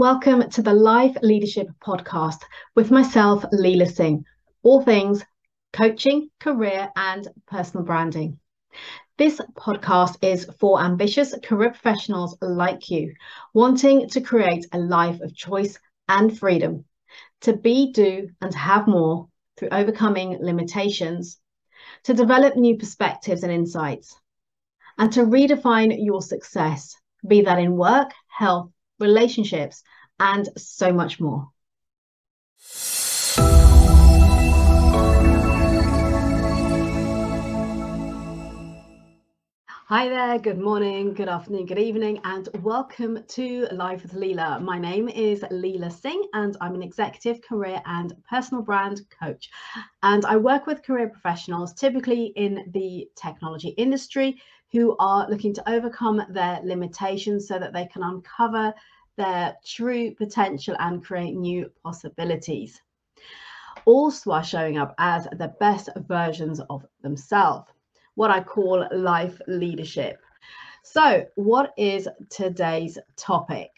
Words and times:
Welcome 0.00 0.48
to 0.52 0.62
the 0.62 0.72
Life 0.72 1.14
Leadership 1.20 1.68
Podcast 1.78 2.38
with 2.74 2.90
myself, 2.90 3.44
Leila 3.52 3.84
Singh, 3.84 4.24
all 4.62 4.80
things 4.80 5.22
coaching, 5.74 6.30
career, 6.38 6.88
and 6.96 7.28
personal 7.46 7.84
branding. 7.84 8.38
This 9.18 9.42
podcast 9.58 10.16
is 10.22 10.46
for 10.58 10.80
ambitious 10.80 11.34
career 11.42 11.68
professionals 11.68 12.34
like 12.40 12.88
you, 12.88 13.12
wanting 13.52 14.08
to 14.08 14.22
create 14.22 14.64
a 14.72 14.78
life 14.78 15.20
of 15.20 15.36
choice 15.36 15.78
and 16.08 16.38
freedom, 16.38 16.86
to 17.42 17.54
be, 17.54 17.92
do, 17.92 18.30
and 18.40 18.54
have 18.54 18.86
more 18.86 19.28
through 19.58 19.68
overcoming 19.70 20.38
limitations, 20.40 21.38
to 22.04 22.14
develop 22.14 22.56
new 22.56 22.78
perspectives 22.78 23.42
and 23.42 23.52
insights, 23.52 24.18
and 24.96 25.12
to 25.12 25.26
redefine 25.26 25.94
your 26.02 26.22
success, 26.22 26.96
be 27.28 27.42
that 27.42 27.58
in 27.58 27.76
work, 27.76 28.12
health, 28.28 28.70
relationships, 29.00 29.82
and 30.18 30.48
so 30.56 30.92
much 30.92 31.18
more. 31.18 31.48
Hi 39.90 40.08
there, 40.08 40.38
good 40.38 40.60
morning, 40.60 41.14
good 41.14 41.28
afternoon, 41.28 41.66
good 41.66 41.80
evening, 41.80 42.20
and 42.22 42.48
welcome 42.62 43.24
to 43.26 43.66
Life 43.72 44.04
with 44.04 44.14
Leila. 44.14 44.60
My 44.60 44.78
name 44.78 45.08
is 45.08 45.44
Leila 45.50 45.90
Singh, 45.90 46.28
and 46.32 46.56
I'm 46.60 46.76
an 46.76 46.82
executive 46.84 47.42
career 47.42 47.82
and 47.86 48.14
personal 48.22 48.62
brand 48.62 49.00
coach. 49.20 49.50
And 50.04 50.24
I 50.24 50.36
work 50.36 50.68
with 50.68 50.84
career 50.84 51.08
professionals, 51.08 51.74
typically 51.74 52.26
in 52.36 52.70
the 52.72 53.08
technology 53.16 53.70
industry, 53.70 54.40
who 54.72 54.96
are 54.98 55.28
looking 55.28 55.52
to 55.54 55.68
overcome 55.68 56.22
their 56.30 56.60
limitations 56.62 57.48
so 57.48 57.58
that 57.58 57.72
they 57.72 57.86
can 57.86 58.02
uncover 58.02 58.72
their 59.16 59.56
true 59.64 60.14
potential 60.14 60.76
and 60.78 61.04
create 61.04 61.34
new 61.34 61.70
possibilities. 61.82 62.80
Also, 63.84 64.30
are 64.32 64.44
showing 64.44 64.78
up 64.78 64.94
as 64.98 65.26
the 65.32 65.54
best 65.60 65.88
versions 66.06 66.60
of 66.70 66.84
themselves 67.02 67.70
what 68.14 68.30
I 68.30 68.42
call 68.42 68.86
life 68.92 69.40
leadership. 69.46 70.20
So, 70.82 71.26
what 71.36 71.72
is 71.76 72.08
today's 72.28 72.98
topic? 73.16 73.70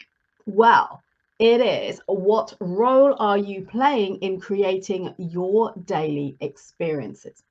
Well, 0.45 1.01
it 1.39 1.61
is 1.61 2.01
what 2.07 2.53
role 2.59 3.15
are 3.19 3.37
you 3.37 3.65
playing 3.65 4.17
in 4.17 4.39
creating 4.39 5.13
your 5.17 5.73
daily 5.85 6.37
experiences? 6.39 7.43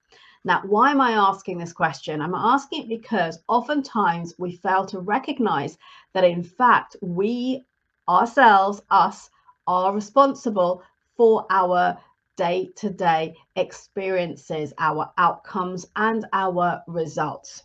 Now, 0.44 0.62
why 0.64 0.90
am 0.90 1.00
I 1.00 1.12
asking 1.12 1.58
this 1.58 1.72
question? 1.72 2.20
I'm 2.20 2.34
asking 2.34 2.82
it 2.82 2.88
because 2.88 3.38
oftentimes 3.48 4.34
we 4.38 4.56
fail 4.56 4.84
to 4.86 4.98
recognize 4.98 5.78
that, 6.14 6.24
in 6.24 6.42
fact, 6.42 6.96
we 7.00 7.64
ourselves, 8.08 8.82
us, 8.90 9.30
are 9.66 9.94
responsible 9.94 10.82
for 11.16 11.46
our 11.50 11.96
day 12.36 12.72
to 12.76 12.90
day 12.90 13.36
experiences, 13.54 14.72
our 14.78 15.12
outcomes, 15.16 15.86
and 15.94 16.26
our 16.32 16.82
results. 16.88 17.62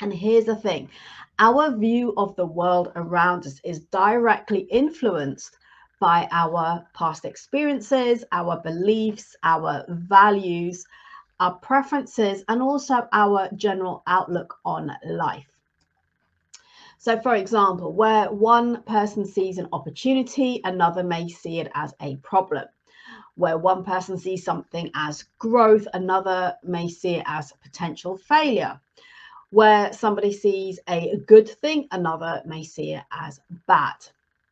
And 0.00 0.12
here's 0.12 0.46
the 0.46 0.56
thing 0.56 0.88
our 1.38 1.76
view 1.76 2.14
of 2.16 2.34
the 2.36 2.46
world 2.46 2.92
around 2.96 3.46
us 3.46 3.60
is 3.64 3.80
directly 3.86 4.60
influenced 4.60 5.58
by 6.00 6.28
our 6.32 6.86
past 6.94 7.24
experiences, 7.24 8.24
our 8.32 8.60
beliefs, 8.60 9.36
our 9.42 9.84
values, 9.88 10.84
our 11.40 11.54
preferences, 11.54 12.44
and 12.48 12.62
also 12.62 13.08
our 13.12 13.48
general 13.56 14.02
outlook 14.06 14.56
on 14.64 14.90
life. 15.06 15.48
So, 16.98 17.20
for 17.20 17.34
example, 17.34 17.92
where 17.92 18.30
one 18.30 18.82
person 18.84 19.26
sees 19.26 19.58
an 19.58 19.68
opportunity, 19.72 20.60
another 20.64 21.02
may 21.02 21.28
see 21.28 21.60
it 21.60 21.70
as 21.74 21.94
a 22.00 22.16
problem 22.16 22.64
where 23.36 23.58
one 23.58 23.84
person 23.84 24.16
sees 24.16 24.44
something 24.44 24.90
as 24.94 25.24
growth, 25.38 25.86
another 25.94 26.56
may 26.62 26.88
see 26.88 27.16
it 27.16 27.24
as 27.26 27.52
potential 27.62 28.16
failure. 28.16 28.80
Where 29.50 29.92
somebody 29.92 30.32
sees 30.32 30.80
a 30.88 31.16
good 31.26 31.48
thing, 31.48 31.86
another 31.90 32.42
may 32.44 32.64
see 32.64 32.92
it 32.92 33.04
as 33.12 33.40
bad. 33.66 33.94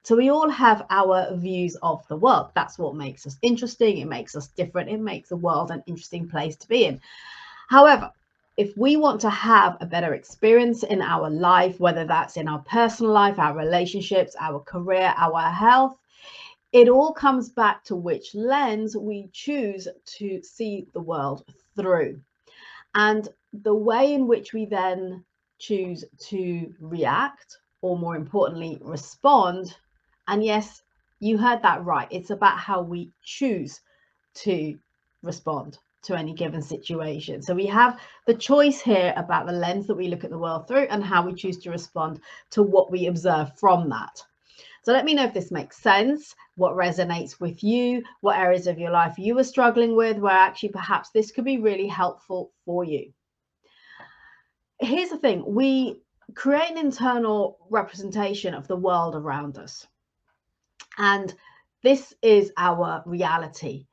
So 0.05 0.17
we 0.17 0.31
all 0.31 0.49
have 0.51 0.85
our 0.91 1.35
views 1.37 1.77
of 1.83 2.07
the 2.09 2.17
world. 2.17 2.51
That's 2.55 2.79
what 2.79 2.97
makes 2.97 3.27
us 3.27 3.37
interesting. 3.43 3.99
It 3.99 4.09
makes 4.09 4.35
us 4.35 4.49
different. 4.49 4.91
It 4.91 5.01
makes 5.01 5.29
the 5.29 5.37
world 5.37 5.71
an 5.71 5.83
interesting 5.87 6.29
place 6.29 6.57
to 6.57 6.69
be 6.69 6.87
in. 6.87 7.01
However, 7.69 8.11
if 8.57 8.77
we 8.77 8.97
want 8.97 9.21
to 9.23 9.31
have 9.31 9.77
a 9.81 9.87
better 9.87 10.15
experience 10.15 10.83
in 10.83 11.01
our 11.01 11.31
life, 11.31 11.79
whether 11.81 12.05
that's 12.05 12.37
in 12.37 12.49
our 12.49 12.59
personal 12.61 13.13
life, 13.13 13.39
our 13.39 13.57
relationships, 13.57 14.37
our 14.41 14.61
career, 14.61 15.15
our 15.17 15.51
health, 15.51 15.97
it 16.73 16.89
all 16.89 17.13
comes 17.13 17.49
back 17.49 17.85
to 17.85 17.95
which 17.95 18.35
lens 18.35 18.97
we 18.97 19.29
choose 19.33 19.87
to 20.05 20.43
see 20.43 20.87
the 20.95 21.01
world 21.01 21.45
through. 21.77 22.21
And 22.95 23.29
the 23.53 23.75
way 23.75 24.15
in 24.15 24.27
which 24.27 24.53
we 24.53 24.65
then 24.65 25.25
choose 25.59 26.05
to 26.19 26.75
react, 26.81 27.59
or 27.83 27.97
more 27.99 28.17
importantly, 28.17 28.79
respond. 28.81 29.77
And 30.29 30.45
yes, 30.45 30.83
you 31.21 31.39
heard 31.39 31.63
that 31.63 31.85
right. 31.85 32.09
It's 32.11 32.31
about 32.31 32.59
how 32.59 32.83
we 32.83 33.11
choose 33.23 33.81
to 34.35 34.79
respond 35.23 35.79
to 36.03 36.17
any 36.17 36.35
given 36.35 36.63
situation. 36.63 37.43
So 37.43 37.55
we 37.55 37.67
have 37.67 38.01
the 38.27 38.35
choice 38.35 38.81
here 38.81 39.13
about 39.17 39.47
the 39.47 39.53
lens 39.53 39.87
that 39.87 39.95
we 39.95 40.09
look 40.09 40.25
at 40.25 40.31
the 40.31 40.39
world 40.39 40.67
through 40.67 40.89
and 40.91 41.03
how 41.03 41.25
we 41.25 41.33
choose 41.33 41.59
to 41.59 41.71
respond 41.71 42.21
to 42.51 42.63
what 42.63 42.91
we 42.91 43.07
observe 43.07 43.57
from 43.57 43.89
that. 43.91 44.21
So 44.85 44.93
let 44.93 45.05
me 45.05 45.15
know 45.15 45.25
if 45.25 45.33
this 45.33 45.53
makes 45.53 45.77
sense, 45.77 46.35
what 46.57 46.75
resonates 46.75 47.39
with 47.39 47.63
you, 47.63 48.03
what 48.21 48.37
areas 48.37 48.67
of 48.67 48.81
your 48.81 48.91
life 48.91 49.17
you 49.17 49.39
are 49.39 49.45
struggling 49.45 49.95
with, 49.95 50.19
where 50.19 50.33
actually 50.33 50.71
perhaps 50.71 51.11
this 51.11 51.31
could 51.31 51.45
be 51.45 51.59
really 51.59 51.87
helpful 51.87 52.51
for 52.65 52.83
you. 52.83 53.13
Here's 54.81 55.11
the 55.11 55.19
thing 55.19 55.45
we 55.47 56.01
create 56.35 56.73
an 56.73 56.79
internal 56.79 57.59
representation 57.71 58.55
of 58.55 58.67
the 58.67 58.77
world 58.77 59.15
around 59.15 59.57
us. 59.57 59.87
And 60.99 61.35
this 61.83 62.15
is 62.23 62.53
our 62.57 63.03
reality. 63.07 63.87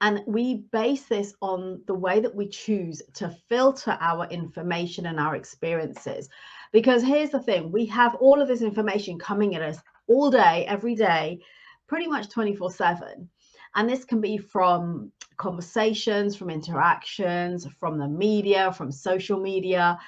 And 0.00 0.22
we 0.26 0.66
base 0.72 1.04
this 1.04 1.34
on 1.40 1.82
the 1.86 1.94
way 1.94 2.20
that 2.20 2.34
we 2.34 2.48
choose 2.48 3.02
to 3.14 3.34
filter 3.48 3.96
our 4.00 4.26
information 4.26 5.06
and 5.06 5.18
our 5.18 5.34
experiences. 5.34 6.28
Because 6.72 7.02
here's 7.02 7.30
the 7.30 7.40
thing 7.40 7.72
we 7.72 7.86
have 7.86 8.14
all 8.16 8.42
of 8.42 8.48
this 8.48 8.60
information 8.60 9.18
coming 9.18 9.54
at 9.54 9.62
us 9.62 9.78
all 10.06 10.30
day, 10.30 10.66
every 10.66 10.94
day, 10.94 11.40
pretty 11.86 12.06
much 12.06 12.28
24 12.28 12.70
7. 12.70 13.28
And 13.74 13.88
this 13.88 14.04
can 14.04 14.20
be 14.20 14.36
from 14.36 15.12
conversations, 15.38 16.36
from 16.36 16.50
interactions, 16.50 17.66
from 17.78 17.98
the 17.98 18.08
media, 18.08 18.72
from 18.72 18.92
social 18.92 19.40
media, 19.40 19.98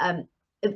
um, 0.00 0.26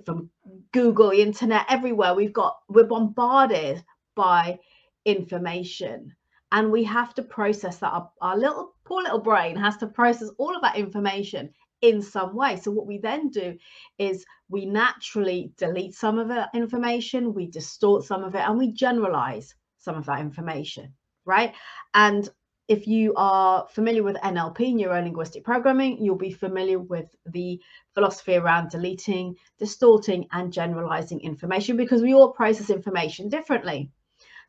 from 0.04 0.30
Google, 0.72 1.10
the 1.10 1.22
internet, 1.22 1.66
everywhere. 1.68 2.14
We've 2.14 2.32
got, 2.32 2.58
we're 2.68 2.84
bombarded 2.84 3.84
by 4.14 4.58
information. 5.04 6.14
And 6.52 6.70
we 6.70 6.84
have 6.84 7.14
to 7.14 7.22
process 7.22 7.78
that. 7.78 7.92
Our, 7.92 8.10
our 8.20 8.36
little, 8.36 8.74
poor 8.84 9.02
little 9.02 9.20
brain 9.20 9.56
has 9.56 9.76
to 9.78 9.86
process 9.86 10.28
all 10.38 10.54
of 10.54 10.62
that 10.62 10.76
information 10.76 11.50
in 11.80 12.00
some 12.00 12.34
way. 12.34 12.56
So 12.56 12.70
what 12.70 12.86
we 12.86 12.98
then 12.98 13.28
do 13.30 13.58
is 13.98 14.24
we 14.48 14.66
naturally 14.66 15.52
delete 15.56 15.94
some 15.94 16.18
of 16.18 16.28
that 16.28 16.50
information, 16.54 17.34
we 17.34 17.46
distort 17.46 18.04
some 18.04 18.22
of 18.22 18.34
it, 18.34 18.40
and 18.40 18.58
we 18.58 18.72
generalize 18.72 19.54
some 19.78 19.96
of 19.96 20.06
that 20.06 20.20
information, 20.20 20.94
right? 21.24 21.52
And 21.94 22.28
if 22.68 22.86
you 22.86 23.12
are 23.16 23.66
familiar 23.68 24.02
with 24.02 24.16
NLP, 24.16 24.74
neuro 24.74 25.02
linguistic 25.02 25.44
programming, 25.44 26.02
you'll 26.02 26.16
be 26.16 26.32
familiar 26.32 26.78
with 26.78 27.06
the 27.26 27.60
philosophy 27.94 28.36
around 28.36 28.70
deleting, 28.70 29.34
distorting, 29.58 30.26
and 30.32 30.52
generalizing 30.52 31.20
information 31.20 31.76
because 31.76 32.00
we 32.00 32.14
all 32.14 32.32
process 32.32 32.70
information 32.70 33.28
differently. 33.28 33.90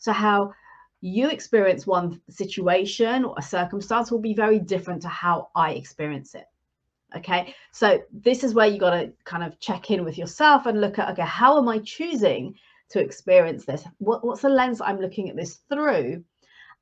So, 0.04 0.12
how 0.12 0.54
you 1.00 1.30
experience 1.30 1.88
one 1.88 2.20
situation 2.30 3.24
or 3.24 3.36
a 3.38 3.42
circumstance 3.42 4.12
will 4.12 4.20
be 4.20 4.34
very 4.34 4.60
different 4.60 5.02
to 5.04 5.08
how 5.08 5.48
I 5.56 5.72
experience 5.72 6.36
it. 6.36 6.44
Okay, 7.16 7.56
so 7.72 8.04
this 8.12 8.44
is 8.44 8.54
where 8.54 8.68
you 8.68 8.80
got 8.80 9.00
to 9.00 9.14
kind 9.24 9.46
of 9.46 9.62
check 9.62 9.92
in 9.92 10.04
with 10.04 10.18
yourself 10.18 10.66
and 10.66 10.82
look 10.82 11.00
at 11.00 11.10
okay, 11.12 11.22
how 11.22 11.58
am 11.58 11.70
I 11.70 11.80
choosing 11.80 12.54
to 12.90 13.00
experience 13.00 13.64
this? 13.64 13.86
What, 14.00 14.26
what's 14.26 14.42
the 14.42 14.50
lens 14.50 14.82
I'm 14.82 15.00
looking 15.00 15.30
at 15.30 15.38
this 15.38 15.62
through? 15.70 16.26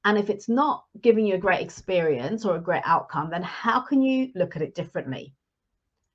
And 0.04 0.18
if 0.18 0.32
it's 0.32 0.50
not 0.50 0.86
giving 1.00 1.28
you 1.28 1.36
a 1.36 1.46
great 1.46 1.62
experience 1.62 2.44
or 2.44 2.56
a 2.56 2.68
great 2.68 2.84
outcome, 2.86 3.30
then 3.30 3.44
how 3.44 3.82
can 3.82 4.02
you 4.02 4.32
look 4.34 4.56
at 4.56 4.64
it 4.64 4.74
differently? 4.74 5.36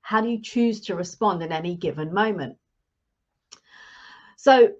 How 0.01 0.19
do 0.19 0.27
you 0.27 0.41
choose 0.41 0.81
to 0.81 0.95
respond 0.95 1.41
in 1.41 1.53
any 1.53 1.77
given 1.77 2.13
moment? 2.13 2.57
So, 4.35 4.73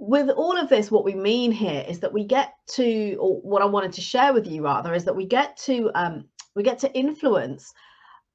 with 0.00 0.30
all 0.30 0.56
of 0.56 0.70
this, 0.70 0.90
what 0.90 1.04
we 1.04 1.14
mean 1.14 1.52
here 1.52 1.84
is 1.86 2.00
that 2.00 2.12
we 2.12 2.24
get 2.24 2.54
to, 2.68 3.16
or 3.16 3.38
what 3.42 3.60
I 3.60 3.66
wanted 3.66 3.92
to 3.92 4.00
share 4.00 4.32
with 4.32 4.46
you 4.46 4.64
rather, 4.64 4.94
is 4.94 5.04
that 5.04 5.14
we 5.14 5.26
get 5.26 5.58
to 5.58 5.90
um, 5.94 6.24
we 6.54 6.62
get 6.62 6.78
to 6.80 6.92
influence 6.94 7.74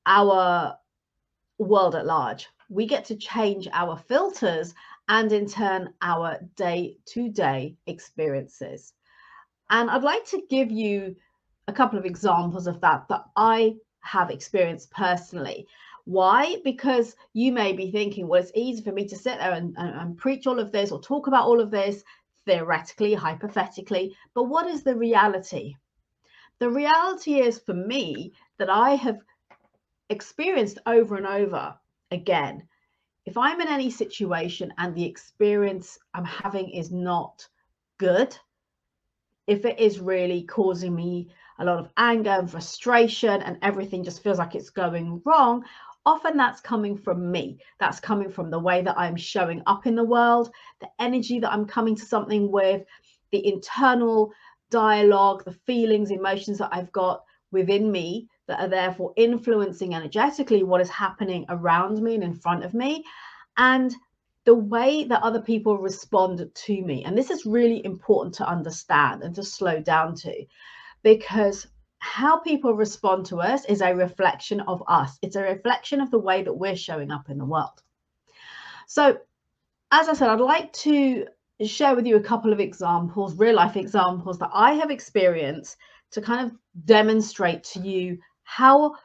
our 0.06 0.78
world 1.58 1.96
at 1.96 2.06
large. 2.06 2.48
We 2.70 2.86
get 2.86 3.04
to 3.06 3.16
change 3.16 3.68
our 3.74 3.98
filters 3.98 4.76
and 5.10 5.32
in 5.32 5.48
turn, 5.48 5.92
our 6.04 6.38
day 6.56 6.98
to 7.08 7.30
day 7.30 7.76
experiences. 7.88 8.94
And 9.72 9.90
I'd 9.90 10.04
like 10.04 10.26
to 10.28 10.44
give 10.48 10.72
you 10.72 11.16
a 11.68 11.74
couple 11.74 11.98
of 11.98 12.06
examples 12.06 12.68
of 12.68 12.80
that 12.82 13.08
that 13.10 13.26
I 13.36 13.76
have 14.02 14.30
experienced 14.30 14.92
personally. 14.92 15.68
Why? 16.06 16.58
Because 16.64 17.16
you 17.34 17.52
may 17.52 17.74
be 17.74 17.92
thinking, 17.92 18.28
well, 18.28 18.42
it's 18.42 18.52
easy 18.54 18.84
for 18.84 18.92
me 18.92 19.08
to 19.08 19.18
sit 19.18 19.40
there 19.40 19.54
and, 19.54 19.76
and, 19.78 20.00
and, 20.00 20.18
preach 20.18 20.46
all 20.46 20.60
of 20.60 20.72
this 20.72 20.92
or 20.92 21.02
talk 21.02 21.26
about 21.26 21.48
all 21.48 21.60
of 21.60 21.72
this 21.72 22.04
theoretically, 22.46 23.16
hypothetically. 23.16 24.16
But 24.36 24.44
what 24.44 24.68
is 24.68 24.84
the 24.84 24.96
reality? 24.96 25.76
The 26.60 26.70
reality 26.70 27.40
is 27.40 27.60
for 27.60 27.74
me 27.74 28.34
that 28.60 28.70
I 28.70 28.92
have 28.92 29.20
experienced 30.10 30.78
over 30.86 31.16
and 31.16 31.26
over 31.26 31.76
again. 32.12 32.68
If 33.26 33.38
I'm 33.38 33.60
in 33.60 33.68
any 33.68 33.90
situation 33.90 34.72
and 34.78 34.94
the 34.94 35.06
experience 35.06 35.98
I'm 36.14 36.26
having 36.26 36.70
is 36.70 36.92
not 36.92 37.48
good, 37.98 38.38
if 39.48 39.66
it 39.66 39.80
is 39.80 40.00
really 40.00 40.44
causing 40.44 40.96
me 40.96 41.30
a 41.58 41.66
lot 41.66 41.80
of 41.80 41.90
anger 41.98 42.30
and 42.30 42.50
frustration 42.50 43.42
and 43.42 43.58
everything 43.62 44.04
just 44.04 44.22
feels 44.22 44.38
like 44.38 44.56
it's 44.56 44.70
going 44.70 45.22
wrong, 45.26 45.64
often 46.06 46.38
that's 46.38 46.62
coming 46.62 46.98
from 46.98 47.32
me. 47.32 47.58
That's 47.80 48.00
coming 48.00 48.30
from 48.30 48.50
the 48.50 48.60
way 48.60 48.82
that 48.82 48.98
I'm 48.98 49.16
showing 49.16 49.62
up 49.66 49.88
in 49.88 49.96
the 49.96 50.04
world, 50.04 50.52
the 50.80 50.90
energy 51.00 51.40
that 51.40 51.52
I'm 51.52 51.66
coming 51.66 51.96
to 51.96 52.06
something 52.06 52.52
with, 52.52 52.84
the 53.32 53.46
internal 53.48 54.32
dialogue, 54.70 55.44
the 55.46 55.52
feelings, 55.52 56.12
emotions 56.12 56.58
that 56.60 56.70
I've 56.72 56.92
got 56.92 57.24
within 57.52 57.92
me 57.92 58.28
that 58.48 58.60
are 58.60 58.68
therefore 58.68 59.14
influencing 59.16 59.96
energetically 59.96 60.64
what 60.64 60.82
is 60.82 60.90
happening 60.90 61.46
around 61.50 62.02
me 62.02 62.16
and 62.16 62.24
in 62.24 62.34
front 62.34 62.64
of 62.64 62.74
me. 62.74 63.04
And 63.58 63.96
the 64.46 64.54
way 64.54 65.06
that 65.06 65.24
other 65.24 65.42
people 65.42 65.78
respond 65.80 66.48
to 66.54 66.82
me. 66.84 67.04
And 67.04 67.18
this 67.18 67.32
is 67.32 67.48
really 67.48 67.84
important 67.84 68.36
to 68.36 68.48
understand 68.48 69.24
and 69.24 69.34
to 69.36 69.44
slow 69.44 69.82
down 69.82 70.16
to 70.18 70.46
because 71.02 71.68
how 72.00 72.40
people 72.40 72.74
respond 72.74 73.26
to 73.28 73.42
us 73.42 73.66
is 73.66 73.82
a 73.82 73.96
reflection 73.96 74.62
of 74.62 74.84
us. 74.88 75.18
It's 75.22 75.36
a 75.36 75.42
reflection 75.42 76.02
of 76.02 76.12
the 76.12 76.20
way 76.20 76.44
that 76.44 76.54
we're 76.54 76.76
showing 76.76 77.12
up 77.12 77.30
in 77.30 77.38
the 77.38 77.46
world. 77.46 77.82
So, 78.88 79.18
as 79.92 80.10
I 80.10 80.14
said, 80.14 80.30
I'd 80.30 80.40
like 80.40 80.72
to 80.74 81.28
share 81.64 81.96
with 81.96 82.06
you 82.06 82.18
a 82.18 82.22
couple 82.22 82.52
of 82.52 82.60
examples, 82.60 83.36
real 83.36 83.56
life 83.56 83.78
examples 83.78 84.38
that 84.40 84.52
I 84.54 84.74
have 84.74 84.92
experienced 84.92 85.78
to 86.12 86.22
kind 86.22 86.46
of 86.46 86.58
demonstrate 86.86 87.64
to 87.64 87.80
you 87.80 88.18
how 88.44 88.96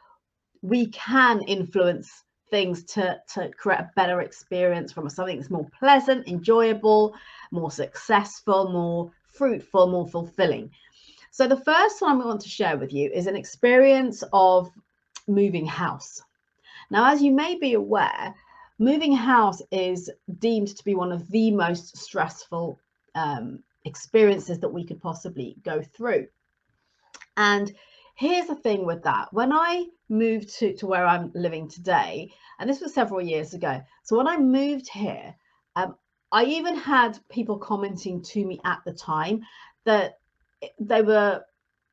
we 0.62 0.86
can 0.88 1.42
influence 1.42 2.24
things 2.50 2.84
to, 2.84 3.20
to 3.34 3.50
create 3.56 3.80
a 3.80 3.90
better 3.96 4.20
experience 4.20 4.92
from 4.92 5.08
something 5.08 5.36
that's 5.36 5.50
more 5.50 5.68
pleasant, 5.78 6.28
enjoyable, 6.28 7.14
more 7.52 7.70
successful, 7.70 8.70
more 8.70 9.10
fruitful, 9.32 9.86
more 9.86 10.08
fulfilling. 10.08 10.70
So 11.30 11.46
the 11.46 11.60
first 11.60 12.02
one 12.02 12.20
I 12.20 12.24
want 12.24 12.40
to 12.42 12.48
share 12.48 12.76
with 12.76 12.92
you 12.92 13.10
is 13.10 13.26
an 13.26 13.36
experience 13.36 14.24
of 14.32 14.70
moving 15.28 15.66
house. 15.66 16.20
Now, 16.90 17.12
as 17.12 17.22
you 17.22 17.30
may 17.32 17.56
be 17.56 17.74
aware, 17.74 18.34
moving 18.78 19.12
house 19.12 19.62
is 19.70 20.10
deemed 20.38 20.76
to 20.76 20.84
be 20.84 20.94
one 20.94 21.12
of 21.12 21.30
the 21.30 21.50
most 21.52 21.96
stressful 21.96 22.80
um, 23.14 23.62
experiences 23.84 24.58
that 24.58 24.68
we 24.68 24.84
could 24.84 25.00
possibly 25.00 25.56
go 25.62 25.82
through. 25.82 26.26
And 27.36 27.72
here's 28.16 28.48
the 28.48 28.56
thing 28.56 28.84
with 28.84 29.02
that. 29.04 29.32
When 29.32 29.52
I 29.52 29.86
moved 30.08 30.58
to, 30.58 30.74
to 30.76 30.86
where 30.86 31.06
I'm 31.06 31.30
living 31.34 31.68
today, 31.68 32.32
and 32.58 32.68
this 32.68 32.80
was 32.80 32.92
several 32.92 33.20
years 33.20 33.54
ago. 33.54 33.80
So 34.02 34.16
when 34.16 34.26
I 34.26 34.36
moved 34.36 34.88
here, 34.88 35.34
um, 35.76 35.94
I 36.32 36.44
even 36.44 36.76
had 36.76 37.18
people 37.28 37.58
commenting 37.58 38.22
to 38.22 38.44
me 38.44 38.60
at 38.64 38.80
the 38.84 38.92
time 38.92 39.42
that 39.84 40.19
they 40.78 41.02
were 41.02 41.42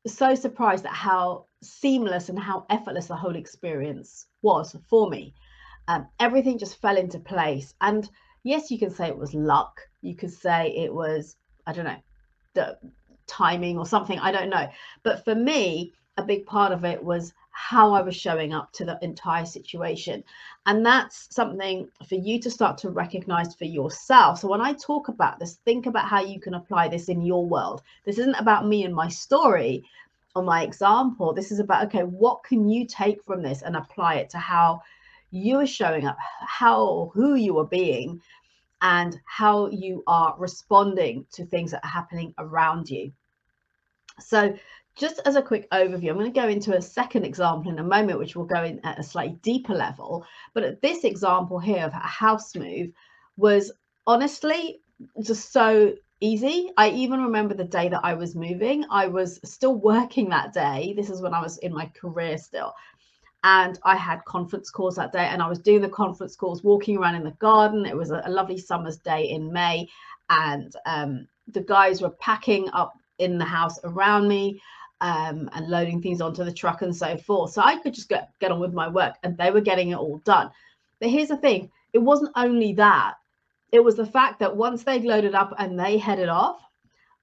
so 0.06 0.34
surprised 0.34 0.86
at 0.86 0.92
how 0.92 1.46
seamless 1.62 2.28
and 2.28 2.38
how 2.38 2.66
effortless 2.70 3.06
the 3.06 3.16
whole 3.16 3.36
experience 3.36 4.26
was 4.42 4.76
for 4.88 5.08
me. 5.10 5.34
Um, 5.88 6.06
everything 6.20 6.58
just 6.58 6.80
fell 6.80 6.96
into 6.96 7.18
place. 7.18 7.74
And 7.80 8.08
yes, 8.44 8.70
you 8.70 8.78
can 8.78 8.90
say 8.90 9.08
it 9.08 9.18
was 9.18 9.34
luck. 9.34 9.80
You 10.02 10.14
could 10.14 10.32
say 10.32 10.74
it 10.76 10.92
was, 10.92 11.36
I 11.66 11.72
don't 11.72 11.84
know, 11.84 12.02
the 12.54 12.78
timing 13.26 13.78
or 13.78 13.86
something. 13.86 14.18
I 14.18 14.32
don't 14.32 14.50
know. 14.50 14.68
But 15.02 15.24
for 15.24 15.34
me, 15.34 15.94
a 16.16 16.22
big 16.22 16.46
part 16.46 16.72
of 16.72 16.84
it 16.84 17.02
was 17.02 17.32
how 17.58 17.92
I 17.92 18.02
was 18.02 18.14
showing 18.14 18.54
up 18.54 18.70
to 18.74 18.84
the 18.84 18.96
entire 19.02 19.44
situation. 19.44 20.22
And 20.66 20.86
that's 20.86 21.34
something 21.34 21.88
for 22.08 22.14
you 22.14 22.40
to 22.40 22.50
start 22.50 22.78
to 22.78 22.90
recognize 22.90 23.56
for 23.56 23.64
yourself. 23.64 24.38
So 24.38 24.48
when 24.48 24.60
I 24.60 24.74
talk 24.74 25.08
about 25.08 25.40
this, 25.40 25.56
think 25.64 25.86
about 25.86 26.08
how 26.08 26.20
you 26.20 26.38
can 26.38 26.54
apply 26.54 26.86
this 26.86 27.08
in 27.08 27.20
your 27.20 27.44
world. 27.44 27.82
This 28.04 28.18
isn't 28.18 28.36
about 28.36 28.68
me 28.68 28.84
and 28.84 28.94
my 28.94 29.08
story 29.08 29.82
or 30.36 30.44
my 30.44 30.62
example. 30.62 31.34
This 31.34 31.50
is 31.50 31.58
about, 31.58 31.84
okay, 31.86 32.04
what 32.04 32.44
can 32.44 32.68
you 32.68 32.86
take 32.86 33.24
from 33.24 33.42
this 33.42 33.62
and 33.62 33.74
apply 33.74 34.14
it 34.14 34.30
to 34.30 34.38
how 34.38 34.80
you 35.32 35.58
are 35.58 35.66
showing 35.66 36.06
up, 36.06 36.16
how, 36.46 37.10
who 37.12 37.34
you 37.34 37.58
are 37.58 37.66
being, 37.66 38.22
and 38.82 39.20
how 39.24 39.68
you 39.68 40.04
are 40.06 40.36
responding 40.38 41.26
to 41.32 41.44
things 41.44 41.72
that 41.72 41.84
are 41.84 41.90
happening 41.90 42.32
around 42.38 42.88
you. 42.88 43.12
So 44.20 44.56
just 44.98 45.20
as 45.24 45.36
a 45.36 45.42
quick 45.42 45.70
overview, 45.70 46.10
I'm 46.10 46.18
going 46.18 46.32
to 46.32 46.40
go 46.40 46.48
into 46.48 46.76
a 46.76 46.82
second 46.82 47.24
example 47.24 47.70
in 47.70 47.78
a 47.78 47.84
moment, 47.84 48.18
which 48.18 48.34
will 48.34 48.44
go 48.44 48.64
in 48.64 48.80
at 48.84 48.98
a 48.98 49.02
slightly 49.02 49.38
deeper 49.42 49.74
level. 49.74 50.26
But 50.54 50.82
this 50.82 51.04
example 51.04 51.58
here 51.58 51.84
of 51.84 51.92
a 51.92 51.98
house 51.98 52.54
move 52.56 52.90
was 53.36 53.72
honestly 54.06 54.80
just 55.22 55.52
so 55.52 55.94
easy. 56.20 56.70
I 56.76 56.90
even 56.90 57.22
remember 57.22 57.54
the 57.54 57.64
day 57.64 57.88
that 57.88 58.00
I 58.02 58.14
was 58.14 58.34
moving. 58.34 58.84
I 58.90 59.06
was 59.06 59.38
still 59.44 59.76
working 59.76 60.28
that 60.30 60.52
day. 60.52 60.94
This 60.96 61.10
is 61.10 61.22
when 61.22 61.32
I 61.32 61.40
was 61.40 61.58
in 61.58 61.72
my 61.72 61.86
career 61.86 62.36
still. 62.36 62.74
And 63.44 63.78
I 63.84 63.94
had 63.94 64.24
conference 64.24 64.68
calls 64.68 64.96
that 64.96 65.12
day, 65.12 65.26
and 65.26 65.40
I 65.40 65.48
was 65.48 65.60
doing 65.60 65.80
the 65.80 65.88
conference 65.88 66.34
calls, 66.34 66.64
walking 66.64 66.98
around 66.98 67.14
in 67.14 67.22
the 67.22 67.30
garden. 67.38 67.86
It 67.86 67.96
was 67.96 68.10
a, 68.10 68.20
a 68.24 68.30
lovely 68.30 68.58
summer's 68.58 68.96
day 68.96 69.30
in 69.30 69.52
May, 69.52 69.88
and 70.28 70.74
um, 70.86 71.28
the 71.46 71.60
guys 71.60 72.02
were 72.02 72.10
packing 72.10 72.68
up 72.72 72.94
in 73.18 73.38
the 73.38 73.44
house 73.44 73.78
around 73.84 74.26
me 74.26 74.60
um, 75.00 75.48
and 75.52 75.68
loading 75.68 76.02
things 76.02 76.20
onto 76.20 76.44
the 76.44 76.52
truck 76.52 76.82
and 76.82 76.94
so 76.94 77.16
forth. 77.16 77.52
So 77.52 77.62
I 77.62 77.76
could 77.76 77.94
just 77.94 78.08
get, 78.08 78.30
get 78.40 78.50
on 78.50 78.60
with 78.60 78.72
my 78.72 78.88
work 78.88 79.14
and 79.22 79.36
they 79.36 79.50
were 79.50 79.60
getting 79.60 79.90
it 79.90 79.98
all 79.98 80.18
done. 80.18 80.50
But 81.00 81.10
here's 81.10 81.28
the 81.28 81.36
thing 81.36 81.70
it 81.92 81.98
wasn't 81.98 82.32
only 82.36 82.72
that, 82.74 83.14
it 83.72 83.82
was 83.82 83.96
the 83.96 84.06
fact 84.06 84.40
that 84.40 84.56
once 84.56 84.82
they'd 84.82 85.04
loaded 85.04 85.34
up 85.34 85.54
and 85.58 85.78
they 85.78 85.98
headed 85.98 86.28
off, 86.28 86.60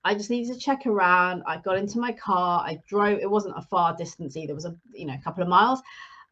I 0.04 0.14
just 0.14 0.30
needed 0.30 0.54
to 0.54 0.60
check 0.60 0.86
around. 0.86 1.44
I 1.48 1.58
got 1.58 1.78
into 1.78 2.00
my 2.00 2.12
car. 2.12 2.62
I 2.62 2.80
drove. 2.88 3.20
It 3.20 3.30
wasn't 3.30 3.58
a 3.58 3.62
far 3.64 3.96
distance 3.96 4.38
either. 4.38 4.52
It 4.52 4.56
was 4.56 4.66
a 4.66 4.76
you 4.94 5.06
know 5.06 5.16
a 5.16 5.24
couple 5.24 5.42
of 5.42 5.50
miles, 5.50 5.82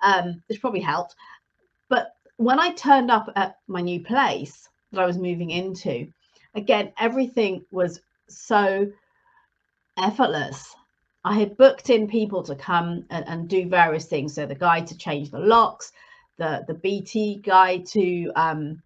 um, 0.04 0.42
which 0.48 0.62
probably 0.62 0.80
helped. 0.80 1.16
But 1.90 2.16
when 2.38 2.60
I 2.60 2.72
turned 2.74 3.10
up 3.10 3.30
at 3.36 3.58
my 3.68 3.82
new 3.82 4.00
place 4.00 4.70
that 4.92 5.02
I 5.02 5.08
was 5.08 5.18
moving 5.18 5.50
into, 5.50 6.08
again 6.54 6.94
everything 7.00 7.66
was 7.72 8.00
so 8.30 8.92
effortless. 9.98 10.76
I 11.26 11.40
had 11.40 11.58
booked 11.58 11.90
in 11.90 12.08
people 12.08 12.44
to 12.44 12.56
come 12.56 13.06
and, 13.10 13.28
and, 13.28 13.48
do 13.48 13.68
various 13.68 14.06
things. 14.06 14.34
So 14.34 14.46
the 14.46 14.56
guy 14.56 14.82
to 14.82 14.98
change 14.98 15.32
the 15.32 15.40
locks, 15.40 15.94
the 16.38 16.66
the 16.68 16.74
BT 16.74 17.42
guy 17.44 17.78
to 17.78 18.32
um, 18.36 18.82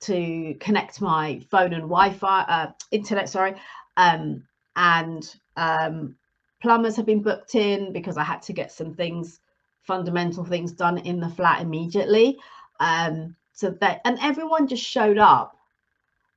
to 0.00 0.54
connect 0.60 1.00
my 1.00 1.40
phone 1.50 1.72
and 1.72 1.82
Wi-Fi 1.82 2.42
uh, 2.42 2.72
internet. 2.90 3.28
Sorry, 3.28 3.54
um, 3.96 4.44
and 4.76 5.34
um, 5.56 6.16
plumbers 6.62 6.96
have 6.96 7.06
been 7.06 7.22
booked 7.22 7.54
in 7.54 7.92
because 7.92 8.16
I 8.16 8.24
had 8.24 8.42
to 8.42 8.52
get 8.52 8.70
some 8.70 8.94
things, 8.94 9.40
fundamental 9.82 10.44
things 10.44 10.72
done 10.72 10.98
in 10.98 11.18
the 11.20 11.28
flat 11.28 11.60
immediately. 11.60 12.38
Um, 12.78 13.34
so 13.52 13.70
that 13.80 14.00
and 14.04 14.18
everyone 14.22 14.68
just 14.68 14.84
showed 14.84 15.18
up 15.18 15.56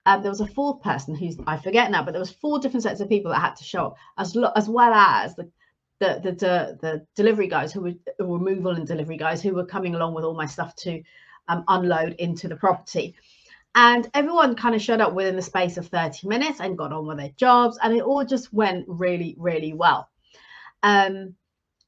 um, 0.08 0.22
there 0.22 0.32
was 0.32 0.40
a 0.40 0.48
fourth 0.48 0.82
person 0.82 1.14
who's 1.14 1.38
I 1.46 1.58
forget 1.58 1.92
now, 1.92 2.02
but 2.02 2.12
there 2.12 2.22
was 2.22 2.32
four 2.32 2.60
different 2.60 2.84
sets 2.84 3.02
of 3.02 3.10
people 3.10 3.30
that 3.32 3.42
had 3.42 3.58
to 3.58 3.66
show 3.66 3.88
up, 3.88 3.98
as 4.18 4.36
lo- 4.36 4.54
as 4.56 4.70
well 4.70 4.94
as 4.94 5.36
the 5.36 5.52
the, 6.00 6.22
the 6.24 6.32
the 6.32 6.78
the 6.82 7.06
delivery 7.14 7.48
guys 7.48 7.74
who 7.74 7.82
were 7.82 7.94
removal 8.20 8.72
and 8.72 8.88
delivery 8.88 9.18
guys 9.18 9.42
who 9.44 9.54
were 9.54 9.66
coming 9.66 9.96
along 9.96 10.14
with 10.14 10.24
all 10.24 10.34
my 10.34 10.46
stuff 10.46 10.74
to 10.78 11.04
um, 11.50 11.66
unload 11.68 12.14
into 12.20 12.48
the 12.48 12.56
property. 12.56 13.16
And 13.76 14.10
everyone 14.14 14.56
kind 14.56 14.76
of 14.76 14.82
showed 14.82 15.02
up 15.02 15.14
within 15.14 15.36
the 15.36 15.42
space 15.42 15.76
of 15.78 15.88
30 15.88 16.28
minutes 16.28 16.62
and 16.62 16.78
got 16.78 16.94
on 16.94 17.06
with 17.06 17.18
their 17.18 17.34
jobs, 17.36 17.78
and 17.84 17.94
it 17.94 18.02
all 18.02 18.24
just 18.24 18.54
went 18.54 18.86
really, 18.88 19.36
really 19.38 19.74
well. 19.74 20.10
Um, 20.84 21.36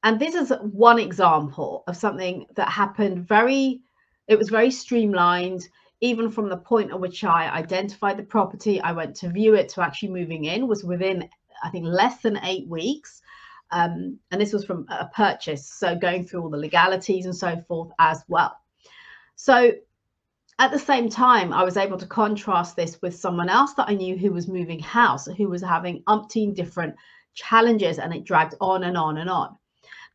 and 0.02 0.20
this 0.20 0.34
is 0.34 0.52
one 0.60 0.98
example 0.98 1.84
of 1.86 1.96
something 1.96 2.46
that 2.54 2.68
happened 2.68 3.26
very, 3.26 3.80
it 4.28 4.36
was 4.36 4.50
very 4.50 4.70
streamlined 4.70 5.66
even 6.00 6.30
from 6.30 6.48
the 6.48 6.56
point 6.56 6.90
at 6.90 7.00
which 7.00 7.24
I 7.24 7.50
identified 7.50 8.16
the 8.16 8.22
property, 8.22 8.80
I 8.80 8.92
went 8.92 9.14
to 9.16 9.28
view 9.28 9.54
it 9.54 9.68
to 9.70 9.82
actually 9.82 10.10
moving 10.10 10.44
in 10.44 10.66
was 10.66 10.82
within, 10.82 11.28
I 11.62 11.70
think, 11.70 11.86
less 11.86 12.22
than 12.22 12.40
eight 12.44 12.66
weeks. 12.68 13.20
Um, 13.70 14.18
and 14.30 14.40
this 14.40 14.52
was 14.52 14.64
from 14.64 14.86
a 14.88 15.06
purchase, 15.14 15.66
so 15.66 15.94
going 15.94 16.24
through 16.24 16.42
all 16.42 16.50
the 16.50 16.56
legalities 16.56 17.26
and 17.26 17.36
so 17.36 17.62
forth 17.68 17.90
as 17.98 18.24
well. 18.28 18.56
So, 19.36 19.72
at 20.58 20.70
the 20.70 20.78
same 20.78 21.08
time, 21.08 21.54
I 21.54 21.62
was 21.64 21.78
able 21.78 21.96
to 21.96 22.06
contrast 22.06 22.76
this 22.76 23.00
with 23.00 23.16
someone 23.16 23.48
else 23.48 23.72
that 23.74 23.88
I 23.88 23.94
knew 23.94 24.18
who 24.18 24.30
was 24.30 24.46
moving 24.46 24.78
house, 24.78 25.26
who 25.26 25.48
was 25.48 25.62
having 25.62 26.02
umpteen 26.02 26.54
different 26.54 26.94
challenges, 27.32 27.98
and 27.98 28.12
it 28.12 28.24
dragged 28.24 28.54
on 28.60 28.82
and 28.84 28.96
on 28.96 29.16
and 29.18 29.30
on. 29.30 29.56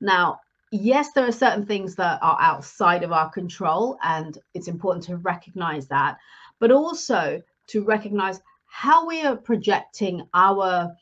Now, 0.02 0.40
yes, 0.76 1.12
there 1.12 1.28
are 1.28 1.32
certain 1.32 1.66
things 1.66 1.96
that 1.96 2.20
are 2.22 2.38
outside 2.40 3.04
of 3.04 3.12
our 3.12 3.30
control, 3.30 3.98
and 4.04 4.38
it's 4.54 4.68
important 4.68 5.04
to 5.06 5.18
recognize 5.18 5.88
that, 5.88 6.18
but 6.60 6.72
also 6.72 7.42
to 7.68 7.84
recognize 7.84 8.42
how 8.66 9.06
we 9.08 9.22
are 9.22 9.36
projecting 9.36 10.28
our 10.34 10.96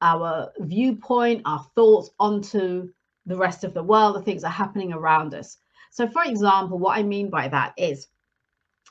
our 0.00 0.50
viewpoint, 0.58 1.42
our 1.44 1.64
thoughts 1.76 2.10
onto 2.18 2.90
the 3.26 3.36
rest 3.36 3.62
of 3.62 3.72
the 3.72 3.82
world, 3.82 4.16
the 4.16 4.22
things 4.22 4.42
that 4.42 4.48
are 4.48 4.50
happening 4.50 4.92
around 4.92 5.32
us. 5.32 5.58
So, 5.90 6.08
for 6.08 6.24
example, 6.24 6.78
what 6.78 6.98
I 6.98 7.04
mean 7.04 7.30
by 7.30 7.46
that 7.48 7.72
is 7.76 8.08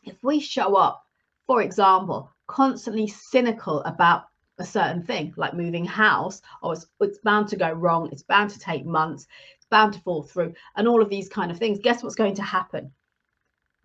if 0.06 0.16
we 0.24 0.40
show 0.40 0.76
up, 0.76 1.04
for 1.48 1.62
example, 1.62 2.32
constantly 2.48 3.08
cynical 3.08 3.82
about 3.82 4.24
a 4.58 4.64
certain 4.64 5.04
thing, 5.04 5.34
like 5.36 5.54
moving 5.54 5.84
house, 5.84 6.42
or 6.62 6.74
it's, 6.74 6.88
it's 7.02 7.18
bound 7.20 7.50
to 7.50 7.58
go 7.58 7.72
wrong, 7.72 8.10
it's 8.12 8.24
bound 8.24 8.50
to 8.52 8.60
take 8.60 8.86
months, 8.86 9.28
bound 9.72 9.94
to 9.94 10.00
fall 10.02 10.22
through, 10.22 10.54
and 10.76 10.88
all 10.88 11.02
of 11.02 11.10
these 11.10 11.28
kind 11.28 11.50
of 11.50 11.58
things, 11.58 11.80
guess 11.80 12.04
what's 12.04 12.16
going 12.16 12.36
to 12.36 12.44
happen? 12.44 12.92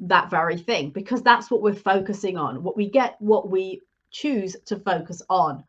That 0.00 0.28
very 0.28 0.59
thing, 0.59 0.90
because 0.90 1.23
that's 1.23 1.50
what 1.50 1.62
we're 1.62 1.75
focusing 1.75 2.37
on. 2.37 2.62
What 2.62 2.76
we 2.76 2.90
get, 2.90 3.16
what 3.19 3.50
we 3.50 3.81
choose 4.11 4.55
to 4.66 4.78
focus 4.78 5.23
on. 5.31 5.64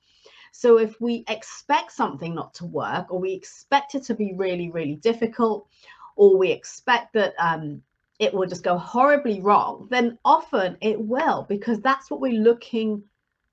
So 0.51 0.79
if 0.79 0.99
we 0.99 1.23
expect 1.29 1.91
something 1.91 2.35
not 2.35 2.53
to 2.55 2.65
work, 2.65 3.11
or 3.11 3.19
we 3.19 3.31
expect 3.31 3.95
it 3.95 4.03
to 4.03 4.15
be 4.15 4.33
really, 4.33 4.69
really 4.69 4.95
difficult, 4.95 5.67
or 6.15 6.37
we 6.37 6.51
expect 6.51 7.13
that 7.13 7.33
um, 7.37 7.81
it 8.19 8.33
will 8.33 8.47
just 8.47 8.63
go 8.63 8.77
horribly 8.77 9.39
wrong, 9.39 9.87
then 9.91 10.17
often 10.25 10.75
it 10.81 10.99
will, 10.99 11.45
because 11.47 11.79
that's 11.79 12.09
what 12.09 12.19
we're 12.19 12.41
looking 12.41 13.03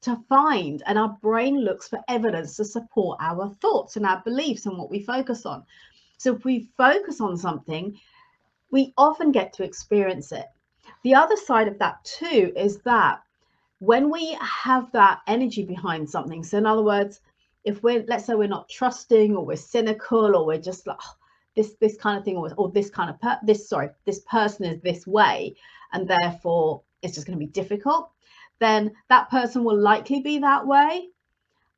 to 0.01 0.19
find. 0.29 0.83
And 0.87 0.99
our 0.99 1.17
brain 1.21 1.61
looks 1.61 1.89
for 1.89 2.01
evidence 2.09 2.57
to 2.57 2.65
support 2.65 3.19
our 3.21 3.51
thoughts 3.61 3.97
and 3.97 4.07
our 4.07 4.23
beliefs 4.25 4.67
and 4.67 4.79
what 4.79 4.91
we 4.91 5.03
focus 5.03 5.45
on. 5.45 5.65
So 6.19 6.35
if 6.35 6.45
we 6.45 6.69
focus 6.77 7.21
on 7.21 7.37
something, 7.37 7.99
we 8.71 8.93
often 8.97 9.33
get 9.33 9.53
to 9.55 9.65
experience 9.65 10.33
it. 10.33 10.47
The 11.03 11.15
other 11.15 11.37
side 11.37 11.69
of 11.69 11.79
that, 11.79 12.05
too, 12.05 12.53
is 12.57 12.79
that 12.79 13.21
when 13.79 14.11
we 14.11 14.37
have 14.41 14.91
that 14.93 15.21
energy 15.27 15.65
behind 15.65 16.09
something, 16.09 16.43
so 16.43 16.59
in 16.59 16.67
other 16.67 16.83
words, 16.83 17.21
if 17.65 17.83
we're, 17.83 18.05
let's 18.09 18.27
say 18.27 18.35
we're 18.35 18.49
not 18.49 18.69
trusting 18.69 19.37
or 19.37 19.45
we're 19.45 19.57
cynical 19.57 20.37
or 20.37 20.47
we're 20.47 20.59
just 20.59 20.87
like, 20.87 20.99
oh, 21.03 21.17
this 21.55 21.75
this 21.81 21.97
kind 21.97 22.19
of 22.19 22.25
thing 22.25 22.37
or, 22.37 22.53
or 22.57 22.71
this 22.71 22.91
kind 22.91 23.11
of 23.11 23.21
per- 23.21 23.39
this 23.43 23.69
sorry 23.69 23.89
this 24.05 24.21
person 24.31 24.65
is 24.65 24.81
this 24.81 25.07
way 25.07 25.55
and 25.93 26.09
therefore 26.09 26.83
it's 27.03 27.15
just 27.15 27.27
going 27.27 27.39
to 27.39 27.45
be 27.45 27.51
difficult 27.51 28.11
then 28.59 28.93
that 29.09 29.31
person 29.31 29.65
will 29.65 29.79
likely 29.79 30.21
be 30.21 30.39
that 30.39 30.67
way 30.67 31.09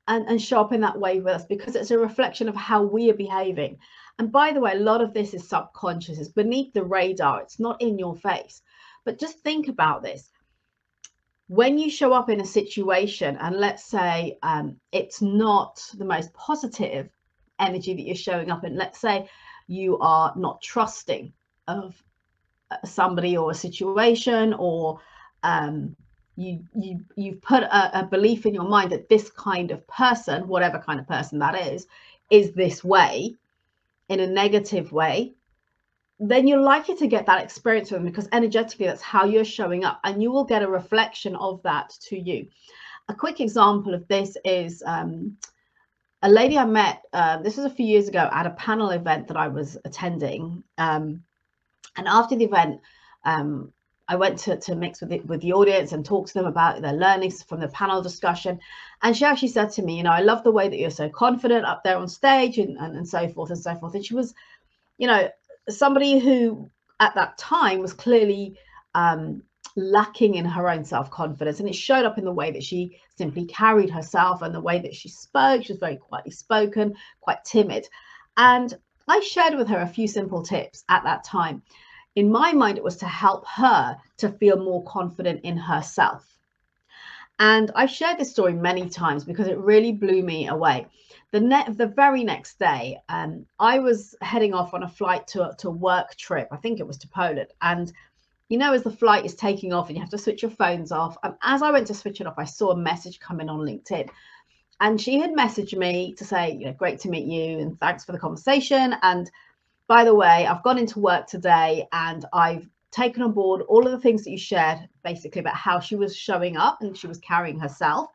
and, 0.09 0.27
and 0.29 0.41
show 0.41 0.61
up 0.61 0.73
in 0.73 0.81
that 0.81 0.99
way 0.99 1.19
with 1.19 1.35
us 1.35 1.45
because 1.45 1.75
it's 1.75 1.91
a 1.91 1.99
reflection 1.99 2.49
of 2.49 2.55
how 2.55 2.83
we 2.83 3.11
are 3.11 3.15
behaving 3.15 3.79
and 4.19 4.33
by 4.33 4.53
the 4.53 4.61
way 4.61 4.73
a 4.73 4.81
lot 4.81 5.01
of 5.01 5.13
this 5.13 5.35
is 5.35 5.49
subconscious 5.49 6.19
it's 6.19 6.29
beneath 6.29 6.73
the 6.73 6.83
radar 6.83 7.43
it's 7.43 7.61
not 7.61 7.81
in 7.81 7.99
your 7.99 8.17
face. 8.17 8.63
But 9.07 9.21
just 9.21 9.39
think 9.39 9.69
about 9.69 10.03
this. 10.03 10.31
When 11.47 11.79
you 11.79 11.89
show 11.89 12.13
up 12.13 12.29
in 12.29 12.41
a 12.41 12.45
situation 12.45 13.37
and 13.41 13.57
let's 13.57 13.85
say 13.85 14.37
um, 14.43 14.81
it's 14.91 15.23
not 15.23 15.81
the 15.97 16.05
most 16.05 16.35
positive 16.35 17.09
energy 17.61 17.95
that 17.95 18.03
you're 18.03 18.17
showing 18.17 18.51
up 18.51 18.65
in 18.65 18.77
let's 18.77 18.99
say 18.99 19.29
you 19.69 19.97
are 19.99 20.33
not 20.37 20.61
trusting 20.61 21.33
of 21.69 22.03
uh, 22.71 22.77
somebody 22.85 23.37
or 23.37 23.53
a 23.53 23.55
situation 23.55 24.55
or 24.55 25.01
um, 25.45 25.95
you 26.35 26.65
you 26.75 27.01
you've 27.15 27.41
put 27.41 27.63
a, 27.63 28.01
a, 28.01 28.05
belief 28.05 28.45
in 28.45 28.53
your 28.53 28.69
mind 28.69 28.91
that 28.91 29.09
this 29.09 29.31
kind 29.31 29.71
of 29.71 29.87
person 29.87 30.49
whatever 30.49 30.79
kind 30.79 30.99
of 30.99 31.07
person 31.07 31.39
that 31.39 31.55
is 31.55 31.87
is 32.29 32.53
this 32.53 32.83
way 32.83 33.35
in 34.09 34.21
a 34.21 34.27
negative 34.27 34.93
way 34.93 35.35
then 36.19 36.49
you're 36.49 36.61
likely 36.61 36.97
to 36.97 37.07
get 37.07 37.27
that 37.27 37.45
experience 37.45 37.91
with 37.91 38.01
them 38.01 38.07
because 38.11 38.29
energetically 38.33 38.87
that's 38.87 39.03
how 39.03 39.27
you're 39.27 39.45
showing 39.45 39.85
up 39.85 40.01
and 40.05 40.23
you 40.23 40.31
will 40.31 40.45
get 40.45 40.63
a 40.63 40.69
reflection 40.69 41.37
of 41.37 41.63
that 41.63 41.91
to 42.01 42.19
you 42.19 42.47
a 43.09 43.15
quick 43.15 43.41
example 43.41 43.95
of 43.95 44.07
this 44.09 44.37
is 44.45 44.83
um, 44.87 45.37
a 46.23 46.29
lady 46.29 46.59
I 46.59 46.65
met, 46.65 47.03
uh, 47.13 47.43
this 47.43 47.57
was 47.57 47.67
a 47.67 47.71
few 47.71 47.87
years 47.87 48.09
ago 48.09 48.29
at 48.33 48.47
a 48.47 48.51
panel 48.51 48.91
event 48.91 49.29
that 49.29 49.37
I 49.37 49.49
was 49.49 49.77
attending. 49.85 50.65
Um, 50.79 51.23
and 51.97 52.09
after 52.09 52.37
the 52.37 52.45
event, 52.45 52.81
um, 53.25 53.73
I 54.09 54.17
went 54.17 54.39
to, 54.41 54.57
to 54.57 54.77
mix 54.77 55.01
with 55.01 55.11
the, 55.11 55.21
with 55.21 55.41
the 55.41 55.53
audience 55.53 55.93
and 55.93 56.05
talk 56.05 56.29
to 56.29 56.35
them 56.35 56.47
about 56.47 56.81
their 56.81 56.93
learnings 56.93 57.43
from 57.43 57.61
the 57.61 57.69
panel 57.69 58.03
discussion. 58.03 58.61
And 59.03 59.17
she 59.17 59.25
actually 59.25 59.49
said 59.49 59.73
to 59.73 59.83
me, 59.83 59.97
you 59.97 60.05
know, 60.05 60.13
I 60.13 60.21
love 60.21 60.45
the 60.45 60.53
way 60.53 60.69
that 60.69 60.79
you're 60.79 60.91
so 60.91 61.09
confident 61.09 61.65
up 61.65 61.83
there 61.83 61.97
on 61.97 62.09
stage 62.09 62.59
and, 62.59 62.77
and, 62.79 62.97
and 62.97 63.09
so 63.09 63.29
forth 63.29 63.51
and 63.51 63.59
so 63.59 63.75
forth. 63.75 63.95
And 63.95 64.05
she 64.05 64.15
was, 64.15 64.33
you 64.99 65.09
know, 65.09 65.29
somebody 65.69 66.21
who 66.21 66.71
at 67.01 67.15
that 67.17 67.37
time 67.37 67.81
was 67.81 67.93
clearly 67.93 68.57
um, 68.95 69.43
lacking 69.75 70.37
in 70.37 70.45
her 70.45 70.71
own 70.71 70.85
self 70.85 71.11
confidence. 71.11 71.59
And 71.59 71.69
it 71.69 71.75
showed 71.75 72.07
up 72.07 72.17
in 72.17 72.25
the 72.25 72.33
way 72.33 72.53
that 72.53 72.63
she 72.63 72.99
simply 73.17 73.45
carried 73.47 73.91
herself 73.91 74.43
and 74.43 74.55
the 74.55 74.61
way 74.61 74.79
that 74.81 74.95
she 74.95 75.09
spoke. 75.09 75.65
She 75.65 75.73
was 75.73 75.81
very 75.81 75.97
quietly 75.97 76.33
spoken, 76.33 76.95
quite 77.21 77.45
timid. 77.45 77.89
And 78.37 78.73
I 79.09 79.21
shared 79.21 79.55
with 79.55 79.69
her 79.69 79.81
a 79.81 79.87
few 79.87 80.07
simple 80.07 80.43
tips 80.43 80.85
at 80.89 81.05
that 81.05 81.25
time. 81.25 81.63
In 82.17 82.31
my 82.33 82.53
mind, 82.53 82.79
it 82.79 82.85
was 82.85 82.97
to 82.97 83.07
help 83.07 83.47
her 83.47 83.97
to 84.17 84.29
feel 84.31 84.57
more 84.57 84.83
confident 84.85 85.43
in 85.45 85.57
herself. 85.57 86.27
And 87.39 87.71
I've 87.75 87.91
shared 87.91 88.19
this 88.19 88.31
story 88.31 88.55
many 88.55 88.89
times 88.89 89.25
because 89.25 89.47
it 89.47 89.59
really 89.59 89.93
blew 89.93 90.23
me 90.23 90.49
away. 90.49 90.87
The, 91.33 91.41
ne- 91.41 91.71
the 91.73 91.87
very 91.87 92.25
next 92.25 92.59
day, 92.59 92.99
um, 93.11 93.45
I 93.61 93.79
was 93.79 94.15
heading 94.23 94.55
off 94.55 94.73
on 94.73 94.83
a 94.83 94.89
flight 94.89 95.27
to, 95.29 95.55
to 95.59 95.71
work 95.71 96.17
trip. 96.17 96.49
I 96.51 96.57
think 96.57 96.81
it 96.81 96.87
was 96.87 96.97
to 96.99 97.09
Poland. 97.09 97.49
And 97.61 97.93
you 98.49 98.59
know, 98.59 98.73
as 98.73 98.83
the 98.83 98.91
flight 98.91 99.25
is 99.25 99.35
taking 99.35 99.73
off 99.73 99.89
and 99.89 99.97
you 99.97 100.01
have 100.01 100.11
to 100.11 100.19
switch 100.19 100.43
your 100.43 100.53
phones 100.53 100.93
off. 100.93 101.17
And 101.23 101.35
as 101.43 101.63
I 101.63 101.73
went 101.73 101.89
to 101.89 101.95
switch 101.95 102.21
it 102.21 102.27
off, 102.27 102.39
I 102.39 102.45
saw 102.45 102.71
a 102.71 102.77
message 102.77 103.19
come 103.19 103.41
in 103.41 103.49
on 103.49 103.61
LinkedIn. 103.61 104.09
And 104.81 105.01
she 105.01 105.19
had 105.19 105.33
messaged 105.33 105.77
me 105.77 106.15
to 106.15 106.25
say, 106.25 106.53
you 106.53 106.67
know, 106.67 106.73
great 106.73 107.01
to 107.01 107.09
meet 107.09 107.27
you 107.27 107.59
and 107.59 107.79
thanks 107.81 108.05
for 108.05 108.13
the 108.13 108.19
conversation. 108.19 108.95
And 109.03 109.31
by 109.89 110.05
the 110.05 110.15
way, 110.15 110.47
I've 110.47 110.63
gone 110.63 110.79
into 110.79 110.99
work 110.99 111.27
today 111.27 111.87
and 111.93 112.25
I've 112.33 112.69
taken 112.91 113.23
on 113.23 113.33
board 113.33 113.63
all 113.63 113.87
of 113.87 113.93
the 113.93 114.01
things 114.01 114.25
that 114.25 114.31
you 114.31 114.39
shared 114.39 114.89
basically 115.05 115.41
about 115.41 115.55
how 115.55 115.79
she 115.79 115.97
was 115.97 116.17
showing 116.17 116.57
up 116.57 116.79
and 116.81 116.97
she 116.97 117.07
was 117.07 117.19
carrying 117.19 117.59
herself 117.59 118.09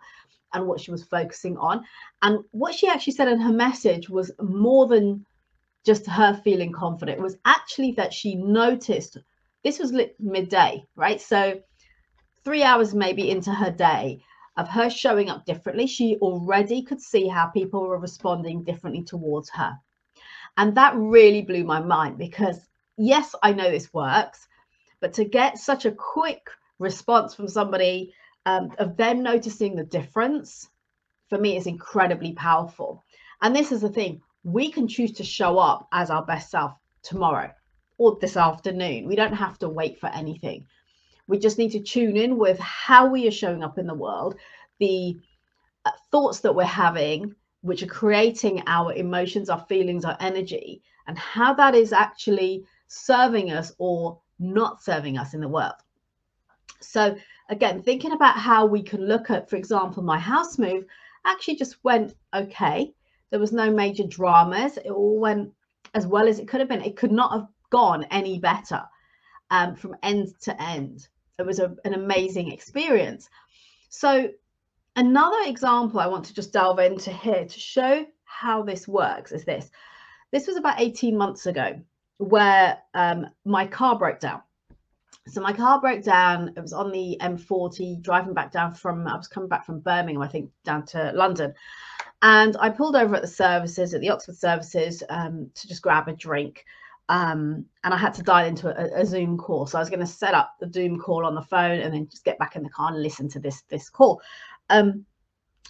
and 0.53 0.67
what 0.67 0.81
she 0.81 0.91
was 0.91 1.03
focusing 1.03 1.57
on. 1.57 1.83
And 2.21 2.39
what 2.51 2.75
she 2.75 2.87
actually 2.87 3.13
said 3.13 3.27
in 3.27 3.39
her 3.39 3.53
message 3.53 4.09
was 4.09 4.31
more 4.41 4.87
than 4.87 5.25
just 5.85 6.05
her 6.07 6.39
feeling 6.43 6.71
confident. 6.71 7.19
It 7.19 7.23
was 7.23 7.37
actually 7.45 7.91
that 7.93 8.13
she 8.13 8.35
noticed 8.35 9.17
this 9.63 9.79
was 9.79 9.93
midday, 10.19 10.83
right? 10.95 11.21
So 11.21 11.61
three 12.43 12.63
hours 12.63 12.93
maybe 12.93 13.29
into 13.29 13.53
her 13.53 13.71
day 13.71 14.21
of 14.57 14.67
her 14.67 14.89
showing 14.89 15.29
up 15.29 15.45
differently, 15.45 15.87
she 15.87 16.17
already 16.17 16.83
could 16.83 16.99
see 16.99 17.27
how 17.27 17.47
people 17.47 17.87
were 17.87 17.99
responding 17.99 18.63
differently 18.63 19.03
towards 19.03 19.49
her. 19.51 19.73
And 20.57 20.75
that 20.75 20.95
really 20.95 21.41
blew 21.41 21.63
my 21.63 21.79
mind 21.79 22.17
because, 22.17 22.59
yes, 22.97 23.33
I 23.41 23.53
know 23.53 23.69
this 23.69 23.93
works, 23.93 24.47
but 24.99 25.13
to 25.13 25.25
get 25.25 25.57
such 25.57 25.85
a 25.85 25.91
quick 25.91 26.49
response 26.79 27.33
from 27.33 27.47
somebody 27.47 28.13
um, 28.45 28.71
of 28.79 28.97
them 28.97 29.23
noticing 29.23 29.75
the 29.75 29.83
difference 29.83 30.67
for 31.29 31.37
me 31.37 31.57
is 31.57 31.67
incredibly 31.67 32.33
powerful. 32.33 33.03
And 33.41 33.55
this 33.55 33.71
is 33.71 33.81
the 33.81 33.89
thing 33.89 34.21
we 34.43 34.71
can 34.71 34.87
choose 34.87 35.13
to 35.13 35.23
show 35.23 35.59
up 35.59 35.87
as 35.91 36.09
our 36.09 36.25
best 36.25 36.49
self 36.49 36.73
tomorrow 37.03 37.51
or 37.97 38.17
this 38.19 38.35
afternoon. 38.35 39.07
We 39.07 39.15
don't 39.15 39.33
have 39.33 39.59
to 39.59 39.69
wait 39.69 39.99
for 39.99 40.07
anything. 40.07 40.65
We 41.27 41.37
just 41.37 41.57
need 41.57 41.71
to 41.71 41.79
tune 41.79 42.17
in 42.17 42.37
with 42.37 42.59
how 42.59 43.07
we 43.07 43.27
are 43.27 43.31
showing 43.31 43.63
up 43.63 43.77
in 43.77 43.87
the 43.87 43.93
world, 43.93 44.35
the 44.79 45.17
uh, 45.85 45.91
thoughts 46.11 46.39
that 46.41 46.55
we're 46.55 46.63
having, 46.65 47.35
which 47.61 47.83
are 47.83 47.87
creating 47.87 48.63
our 48.67 48.93
emotions, 48.93 49.49
our 49.49 49.65
feelings, 49.67 50.05
our 50.05 50.17
energy, 50.19 50.81
and 51.07 51.17
how 51.17 51.53
that 51.53 51.75
is 51.75 51.93
actually 51.93 52.65
serving 52.87 53.51
us 53.51 53.71
or 53.77 54.19
not 54.39 54.83
serving 54.83 55.17
us 55.17 55.33
in 55.33 55.41
the 55.41 55.47
world. 55.47 55.73
So, 56.81 57.15
again, 57.49 57.83
thinking 57.83 58.11
about 58.11 58.37
how 58.37 58.65
we 58.65 58.81
can 58.81 59.07
look 59.07 59.29
at, 59.29 59.49
for 59.49 59.55
example, 59.55 60.03
my 60.03 60.19
house 60.19 60.57
move 60.57 60.85
actually 61.25 61.55
just 61.55 61.77
went 61.83 62.15
okay. 62.33 62.93
There 63.29 63.39
was 63.39 63.51
no 63.51 63.71
major 63.71 64.05
dramas. 64.07 64.77
It 64.77 64.89
all 64.89 65.19
went 65.19 65.51
as 65.93 66.07
well 66.07 66.27
as 66.27 66.39
it 66.39 66.47
could 66.47 66.59
have 66.59 66.69
been. 66.69 66.81
It 66.81 66.97
could 66.97 67.11
not 67.11 67.31
have 67.31 67.47
gone 67.69 68.05
any 68.05 68.39
better 68.39 68.81
um, 69.51 69.75
from 69.75 69.95
end 70.01 70.29
to 70.41 70.61
end. 70.61 71.07
It 71.37 71.45
was 71.45 71.59
a, 71.59 71.75
an 71.85 71.93
amazing 71.93 72.51
experience. 72.51 73.29
So, 73.89 74.29
another 74.95 75.39
example 75.45 75.99
I 75.99 76.07
want 76.07 76.25
to 76.25 76.33
just 76.33 76.53
delve 76.53 76.79
into 76.79 77.11
here 77.11 77.45
to 77.45 77.59
show 77.59 78.05
how 78.25 78.63
this 78.63 78.87
works 78.87 79.31
is 79.31 79.45
this. 79.45 79.69
This 80.31 80.47
was 80.47 80.55
about 80.57 80.79
18 80.79 81.17
months 81.17 81.45
ago 81.45 81.79
where 82.17 82.77
um, 82.93 83.27
my 83.45 83.65
car 83.65 83.97
broke 83.97 84.19
down. 84.19 84.41
so 85.27 85.41
my 85.41 85.53
car 85.53 85.81
broke 85.81 86.03
down. 86.03 86.53
It 86.55 86.61
was 86.61 86.73
on 86.73 86.91
the 86.91 87.17
M40, 87.21 88.01
driving 88.01 88.33
back 88.33 88.51
down 88.51 88.73
from, 88.73 89.07
I 89.07 89.17
was 89.17 89.27
coming 89.27 89.49
back 89.49 89.65
from 89.65 89.79
Birmingham, 89.79 90.21
I 90.21 90.27
think, 90.27 90.51
down 90.63 90.85
to 90.87 91.11
London. 91.13 91.53
And 92.21 92.55
I 92.59 92.69
pulled 92.69 92.95
over 92.95 93.15
at 93.15 93.21
the 93.23 93.27
services, 93.27 93.93
at 93.93 94.01
the 94.01 94.11
Oxford 94.11 94.37
services, 94.37 95.03
um, 95.09 95.49
to 95.55 95.67
just 95.67 95.81
grab 95.81 96.07
a 96.07 96.13
drink. 96.13 96.63
Um, 97.09 97.65
and 97.83 97.93
I 97.93 97.97
had 97.97 98.13
to 98.13 98.23
dial 98.23 98.45
into 98.45 98.69
a, 98.69 99.01
a 99.01 99.05
Zoom 99.05 99.37
call. 99.37 99.65
So 99.65 99.77
I 99.77 99.81
was 99.81 99.89
going 99.89 99.99
to 99.99 100.05
set 100.05 100.33
up 100.33 100.55
the 100.59 100.71
Zoom 100.71 100.99
call 100.99 101.25
on 101.25 101.35
the 101.35 101.41
phone 101.41 101.79
and 101.81 101.93
then 101.93 102.07
just 102.07 102.23
get 102.23 102.37
back 102.37 102.55
in 102.55 102.63
the 102.63 102.69
car 102.69 102.93
and 102.93 103.01
listen 103.01 103.27
to 103.29 103.39
this 103.39 103.63
this 103.69 103.89
call. 103.89 104.21
Um, 104.69 105.05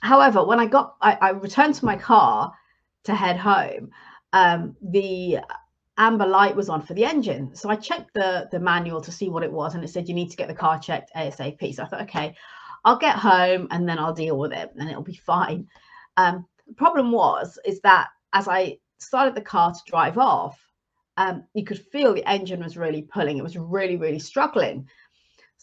however, 0.02 0.46
when 0.46 0.60
I 0.60 0.66
got, 0.66 0.96
I, 1.02 1.18
I, 1.22 1.30
returned 1.32 1.76
to 1.76 1.86
my 1.86 1.96
car 1.96 2.54
to 3.06 3.16
head 3.16 3.38
home. 3.38 3.92
Um, 4.34 4.76
the 4.82 5.40
amber 5.98 6.26
light 6.26 6.56
was 6.56 6.70
on 6.70 6.82
for 6.82 6.94
the 6.94 7.06
engine. 7.06 7.56
So 7.56 7.70
I 7.70 7.76
checked 7.76 8.14
the, 8.14 8.48
the 8.52 8.60
manual 8.60 9.02
to 9.02 9.12
see 9.12 9.30
what 9.30 9.44
it 9.44 9.52
was, 9.52 9.76
and 9.76 9.84
it 9.84 9.90
said 9.90 10.08
you 10.08 10.16
need 10.16 10.32
to 10.32 10.38
get 10.38 10.48
the 10.48 10.54
car 10.54 10.80
checked 10.80 11.12
ASAP. 11.16 11.76
So 11.76 11.84
I 11.84 11.86
thought, 11.88 12.02
okay, 12.04 12.36
I'll 12.84 12.98
get 12.98 13.16
home 13.16 13.68
and 13.72 13.88
then 13.88 14.00
I'll 14.00 14.14
deal 14.14 14.38
with 14.38 14.54
it 14.54 14.72
and 14.76 14.90
it'll 14.90 15.04
be 15.04 15.16
fine. 15.16 15.68
Um, 16.18 16.46
the 16.68 16.74
problem 16.74 17.12
was, 17.12 17.60
is 17.66 17.80
that 17.82 18.10
as 18.34 18.48
I 18.48 18.78
started 18.98 19.36
the 19.36 19.42
car 19.42 19.72
to 19.72 19.80
drive 19.86 20.18
off, 20.18 20.60
um, 21.18 21.44
you 21.54 21.64
could 21.64 21.80
feel 21.92 22.14
the 22.14 22.28
engine 22.28 22.64
was 22.64 22.78
really 22.78 23.04
pulling. 23.04 23.38
It 23.38 23.44
was 23.44 23.58
really, 23.58 23.98
really 23.98 24.20
struggling. 24.20 24.88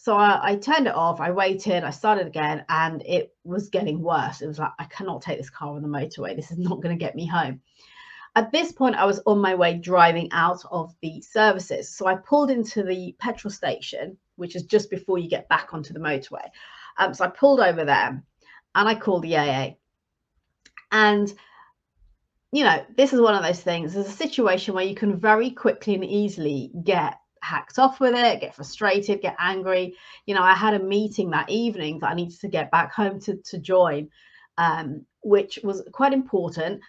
So 0.01 0.15
I, 0.15 0.51
I, 0.51 0.55
turned 0.55 0.87
it 0.87 0.95
off. 0.95 1.19
I 1.19 1.31
waited. 1.31 1.83
I 1.83 1.89
started 1.89 2.25
again, 2.25 2.63
and 2.69 3.03
it 3.05 3.35
was 3.43 3.69
getting 3.69 4.01
worse. 4.01 4.41
It 4.41 4.47
was 4.47 4.57
like 4.57 4.71
I 4.79 4.85
cannot 4.85 5.21
take 5.21 5.37
this 5.37 5.49
car 5.49 5.75
on 5.75 5.81
the 5.81 5.89
motorway. 5.89 6.37
This 6.37 6.51
is 6.51 6.57
not 6.57 6.81
going 6.81 6.97
to 6.97 7.05
get 7.05 7.17
me 7.17 7.27
home. 7.27 7.59
At 8.33 8.49
this 8.53 8.71
point, 8.71 8.95
I 8.95 9.03
was 9.03 9.21
on 9.25 9.39
my 9.39 9.55
way 9.55 9.73
driving 9.73 10.29
out 10.31 10.63
of 10.71 10.95
the 11.01 11.19
services. 11.19 11.93
So 11.93 12.07
I 12.07 12.15
pulled 12.15 12.49
into 12.49 12.81
the 12.81 13.13
petrol 13.19 13.51
station, 13.51 14.15
which 14.37 14.55
is 14.55 14.63
just 14.63 14.89
before 14.89 15.17
you 15.17 15.29
get 15.29 15.49
back 15.49 15.73
onto 15.73 15.91
the 15.91 15.99
motorway. 15.99 16.47
Um, 16.97 17.13
so 17.13 17.25
I 17.25 17.27
pulled 17.27 17.59
over 17.59 17.83
there 17.83 18.23
and 18.75 18.87
I 18.87 18.95
called 18.95 19.23
the 19.23 19.35
AA. 19.35 19.71
And, 20.93 21.33
you 22.53 22.63
know, 22.63 22.85
this 22.95 23.11
is 23.11 23.19
one 23.19 23.35
of 23.35 23.43
those 23.43 23.61
things. 23.61 23.93
There's 23.93 24.07
a 24.07 24.11
situation 24.11 24.75
where 24.75 24.85
you 24.85 24.95
can 24.95 25.17
very 25.17 25.49
quickly 25.51 25.95
and 25.95 26.05
easily 26.05 26.71
get 26.85 27.19
hacked 27.41 27.79
off 27.79 27.99
with 27.99 28.13
it, 28.15 28.41
get 28.41 28.55
frustrated, 28.55 29.21
get 29.21 29.35
angry. 29.39 29.95
You 30.25 30.35
know, 30.35 30.43
I 30.43 30.53
had 30.53 30.73
a 30.73 30.83
meeting 30.83 31.29
that 31.31 31.49
evening 31.49 31.99
that 31.99 32.11
I 32.11 32.15
needed 32.15 32.39
to 32.41 32.47
get 32.47 32.71
back 32.71 32.93
home 32.93 33.19
to, 33.21 33.37
to 33.37 33.57
join, 33.57 34.09
um, 34.57 35.05
which 35.21 35.59
was 35.63 35.83
quite 35.91 36.13
important. 36.13 36.81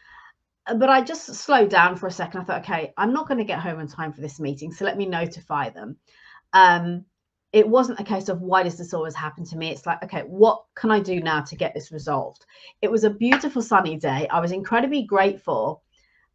Uh, 0.67 0.75
but 0.75 0.89
I 0.89 1.01
just 1.03 1.35
slowed 1.35 1.71
down 1.71 1.97
for 1.97 2.07
a 2.07 2.13
second. 2.13 2.41
I 2.41 2.45
thought, 2.45 2.63
okay, 2.63 2.93
I'm 2.97 3.13
not 3.13 3.29
going 3.29 3.39
to 3.39 3.45
get 3.45 3.61
home 3.61 3.81
in 3.81 3.89
time 3.89 4.13
for 4.13 4.21
this 4.21 4.41
meeting, 4.41 4.73
so 4.73 4.85
let 4.85 4.99
me 4.99 5.07
notify 5.07 5.71
them. 5.71 5.97
Um, 6.53 7.05
it 7.53 7.69
wasn't 7.69 7.99
a 7.99 8.05
case 8.05 8.29
of 8.29 8.41
why 8.41 8.63
does 8.63 8.79
this 8.79 8.95
always 8.95 9.15
happen 9.15 9.45
to 9.45 9.57
me? 9.57 9.71
It's 9.71 9.85
like, 9.85 10.03
okay, 10.05 10.23
what 10.23 10.63
can 10.77 10.91
I 10.91 11.01
do 11.01 11.21
now 11.21 11.41
to 11.43 11.57
get 11.57 11.75
this 11.75 11.91
resolved? 11.91 12.47
It 12.81 12.91
was 12.91 13.03
a 13.03 13.11
beautiful 13.11 13.61
sunny 13.61 13.97
day. 13.97 14.29
I 14.29 14.41
was 14.41 14.53
incredibly 14.53 15.03
grateful 15.03 15.83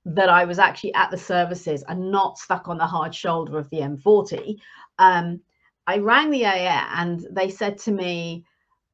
that 0.06 0.30
I 0.30 0.46
was 0.46 0.60
actually 0.60 0.94
at 0.94 1.12
the 1.12 1.18
services 1.18 1.84
and 1.88 2.12
not 2.12 2.38
stuck 2.38 2.68
on 2.68 2.78
the 2.78 2.86
hard 2.86 3.14
shoulder 3.14 3.58
of 3.58 3.70
the 3.70 3.80
M40. 3.80 4.58
Um, 5.00 5.42
I 5.88 5.98
rang 5.98 6.30
the 6.30 6.46
AA 6.46 6.88
and 6.96 7.26
they 7.32 7.50
said 7.50 7.78
to 7.80 7.92
me, 7.92 8.46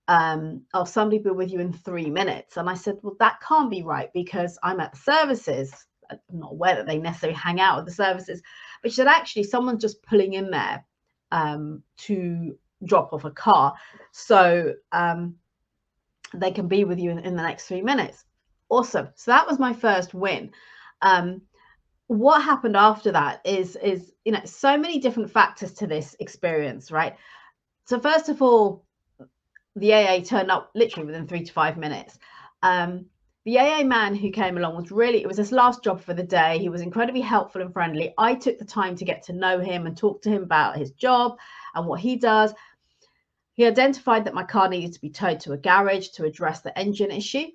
um, 0.08 0.64
oh, 0.74 0.86
somebody 0.86 1.20
be 1.20 1.30
with 1.30 1.52
you 1.52 1.60
in 1.60 1.74
three 1.74 2.10
minutes. 2.10 2.58
And 2.58 2.70
I 2.70 2.74
said, 2.74 2.98
well, 3.02 3.16
that 3.20 3.40
can't 3.42 3.70
be 3.70 3.84
right 3.84 4.10
because 4.14 4.58
I'm 4.64 4.80
at 4.80 4.94
the 4.94 4.98
services. 4.98 5.74
I'm 6.10 6.20
not 6.32 6.52
aware 6.52 6.76
that 6.76 6.88
they 6.88 6.98
necessarily 6.98 7.38
hang 7.38 7.60
out 7.60 7.80
at 7.80 7.86
the 7.86 7.92
services, 7.92 8.42
but 8.82 8.92
she 8.92 8.96
said, 8.96 9.08
actually, 9.08 9.44
someone's 9.44 9.82
just 9.82 10.04
pulling 10.04 10.34
in 10.34 10.52
there 10.52 10.84
um, 11.32 11.84
to 12.00 12.58
drop 12.84 13.14
off 13.14 13.26
a 13.26 13.32
car. 13.32 13.74
So 14.12 14.74
um, 14.92 15.36
they 16.34 16.52
can 16.52 16.68
be 16.68 16.84
with 16.84 17.00
you 17.00 17.12
in, 17.12 17.20
in, 17.20 17.36
the 17.36 17.44
next 17.44 17.66
three 17.66 17.82
minutes. 17.82 18.26
Awesome. 18.70 19.10
So 19.16 19.32
that 19.32 19.48
was 19.48 19.60
my 19.60 19.74
first 19.74 20.14
win. 20.14 20.52
Um, 21.02 21.42
what 22.08 22.44
happened 22.44 22.76
after 22.76 23.12
that 23.14 23.42
is, 23.46 23.78
is, 23.78 24.12
you 24.26 24.34
know, 24.34 24.42
so 24.44 24.78
many 24.78 25.00
different 25.00 25.32
factors 25.32 25.74
to 25.76 25.88
this 25.88 26.16
experience, 26.20 26.92
right? 26.92 27.16
So 27.86 28.00
first 28.00 28.30
of 28.30 28.42
all, 28.42 28.86
the 29.76 29.94
AA 29.94 30.20
turned 30.20 30.52
up 30.52 30.72
literally 30.76 31.06
within 31.06 31.28
three 31.28 31.44
to 31.44 31.54
five 31.54 31.78
minutes. 31.78 32.20
Um, 32.62 33.06
the 33.46 33.58
AA 33.58 33.84
man 33.84 34.14
who 34.14 34.30
came 34.30 34.58
along 34.58 34.76
was 34.76 34.92
really, 34.92 35.22
it 35.22 35.28
was 35.28 35.38
his 35.38 35.52
last 35.52 35.84
job 35.84 36.02
for 36.02 36.14
the 36.14 36.24
day. 36.24 36.60
He 36.60 36.70
was 36.70 36.82
incredibly 36.82 37.22
helpful 37.22 37.62
and 37.62 37.74
friendly. 37.74 38.14
I 38.18 38.36
took 38.36 38.60
the 38.60 38.66
time 38.66 38.96
to 38.98 39.06
get 39.06 39.24
to 39.24 39.34
know 39.34 39.60
him 39.60 39.88
and 39.88 39.98
talk 39.98 40.22
to 40.24 40.30
him 40.30 40.44
about 40.44 40.78
his 40.78 40.92
job 40.92 41.38
and 41.74 41.88
what 41.88 42.00
he 42.00 42.18
does. 42.18 42.54
He 43.54 43.66
identified 43.66 44.26
that 44.26 44.34
my 44.34 44.44
car 44.44 44.70
needed 44.70 44.94
to 44.94 45.02
be 45.02 45.10
towed 45.10 45.40
to 45.42 45.54
a 45.54 45.58
garage 45.58 46.10
to 46.10 46.26
address 46.26 46.62
the 46.62 46.78
engine 46.78 47.12
issue. 47.12 47.48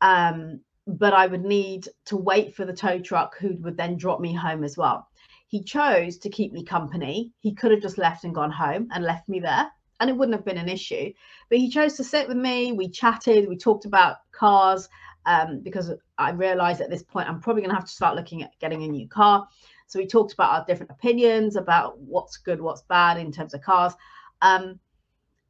Um, 0.00 0.60
but 0.86 1.14
I 1.14 1.26
would 1.26 1.44
need 1.44 1.88
to 2.06 2.16
wait 2.16 2.54
for 2.54 2.64
the 2.64 2.72
tow 2.72 2.98
truck 2.98 3.38
who 3.38 3.56
would 3.60 3.76
then 3.76 3.96
drop 3.96 4.20
me 4.20 4.34
home 4.34 4.64
as 4.64 4.76
well. 4.76 5.08
He 5.46 5.62
chose 5.62 6.18
to 6.18 6.30
keep 6.30 6.52
me 6.52 6.64
company. 6.64 7.32
He 7.38 7.54
could 7.54 7.70
have 7.70 7.80
just 7.82 7.98
left 7.98 8.24
and 8.24 8.34
gone 8.34 8.50
home 8.50 8.88
and 8.92 9.04
left 9.04 9.28
me 9.28 9.40
there 9.40 9.70
and 10.00 10.10
it 10.10 10.16
wouldn't 10.16 10.36
have 10.36 10.44
been 10.44 10.58
an 10.58 10.68
issue. 10.68 11.12
But 11.48 11.58
he 11.58 11.70
chose 11.70 11.94
to 11.94 12.04
sit 12.04 12.28
with 12.28 12.36
me. 12.36 12.72
We 12.72 12.88
chatted. 12.88 13.48
We 13.48 13.56
talked 13.56 13.84
about 13.84 14.16
cars 14.32 14.88
um, 15.26 15.60
because 15.62 15.92
I 16.18 16.30
realized 16.30 16.80
at 16.80 16.90
this 16.90 17.02
point 17.02 17.28
I'm 17.28 17.40
probably 17.40 17.62
going 17.62 17.70
to 17.70 17.76
have 17.76 17.86
to 17.86 17.92
start 17.92 18.16
looking 18.16 18.42
at 18.42 18.58
getting 18.60 18.82
a 18.82 18.88
new 18.88 19.08
car. 19.08 19.46
So 19.86 19.98
we 19.98 20.06
talked 20.06 20.32
about 20.32 20.50
our 20.50 20.64
different 20.66 20.92
opinions 20.92 21.56
about 21.56 21.98
what's 21.98 22.38
good, 22.38 22.60
what's 22.60 22.82
bad 22.82 23.18
in 23.18 23.30
terms 23.32 23.54
of 23.54 23.62
cars. 23.62 23.94
Um, 24.42 24.80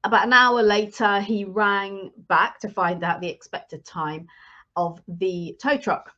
about 0.03 0.27
an 0.27 0.33
hour 0.33 0.63
later, 0.63 1.21
he 1.21 1.45
rang 1.45 2.11
back 2.29 2.61
to 2.61 2.69
find 2.69 3.03
out 3.03 3.21
the 3.21 3.29
expected 3.29 3.85
time 3.85 4.27
of 4.77 5.01
the 5.09 5.57
tow 5.61 5.77
truck. 5.77 6.13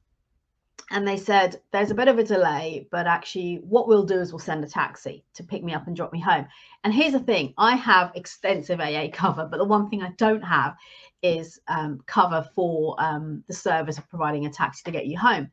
And 0.91 1.07
they 1.07 1.17
said 1.17 1.61
there's 1.73 1.91
a 1.91 1.97
bit 1.97 2.07
of 2.07 2.19
a 2.19 2.25
delay 2.25 2.87
but 2.93 3.09
actually 3.09 3.57
what 3.57 3.89
we'll 3.89 4.05
do 4.05 4.21
is 4.21 4.33
we'll 4.33 4.39
send 4.39 4.63
a 4.63 4.69
taxi 4.69 5.25
to 5.35 5.43
pick 5.43 5.65
me 5.65 5.75
up 5.75 5.89
and 5.89 5.97
drop 5.97 6.13
me 6.13 6.21
home. 6.21 6.47
And 6.85 6.95
here's 6.95 7.13
the 7.13 7.21
thing 7.21 7.55
i 7.59 7.75
have 7.75 8.13
extensive 8.15 8.81
aa 8.81 9.09
cover 9.13 9.49
but 9.51 9.57
the 9.57 9.65
one 9.65 9.91
thing 9.91 10.03
i 10.03 10.13
don't 10.17 10.43
have 10.43 10.77
is 11.23 11.61
um, 11.69 12.01
cover 12.07 12.49
for 12.55 12.95
um, 12.99 13.43
the 13.49 13.55
service 13.55 13.99
of 13.99 14.09
providing 14.09 14.47
a 14.47 14.51
taxi 14.51 14.83
to 14.85 14.91
get 14.91 15.07
you 15.07 15.19
home. 15.19 15.51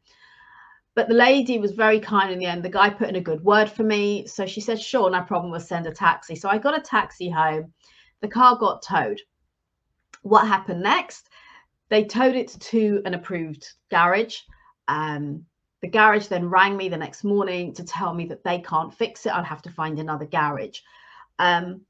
But 0.96 1.08
the 1.08 1.16
lady 1.16 1.58
was 1.58 1.72
very 1.72 2.00
kind 2.00 2.32
in 2.32 2.38
the 2.38 2.46
end. 2.46 2.64
The 2.64 2.70
guy 2.70 2.90
put 2.90 3.10
in 3.10 3.16
a 3.16 3.22
good 3.22 3.44
word 3.44 3.70
for 3.70 3.84
me. 3.84 4.28
So 4.28 4.46
she 4.46 4.62
said 4.62 4.80
sure 4.80 5.10
no 5.10 5.22
problem 5.22 5.52
we'll 5.52 5.60
send 5.60 5.88
a 5.88 5.92
taxi. 5.92 6.36
So 6.36 6.50
i 6.50 6.58
got 6.58 6.78
a 6.78 6.82
taxi 6.82 7.30
home. 7.30 7.74
The 8.22 8.28
car 8.28 8.58
got 8.58 8.84
towed. 8.84 9.20
What 10.22 10.48
happened 10.48 10.84
next 10.84 11.30
they 11.94 12.04
towed 12.04 12.36
it 12.36 12.50
to 12.60 13.02
an 13.06 13.14
approved 13.14 13.68
garage 13.90 14.40
um, 14.88 15.46
the 15.84 15.90
garage 15.90 16.28
then 16.28 16.50
rang 16.50 16.78
me 16.78 16.88
the 16.88 16.96
next 16.96 17.26
morning 17.26 17.74
to 17.74 17.84
tell 17.84 18.14
me 18.14 18.26
that 18.28 18.42
they 18.46 18.60
can't 18.60 18.94
fix 18.94 19.26
it. 19.26 19.34
I'd 19.34 19.44
have 19.44 19.62
to 19.64 19.70
find 19.70 20.00
another 20.00 20.26
garage. 20.26 20.80
Um, 21.40 21.82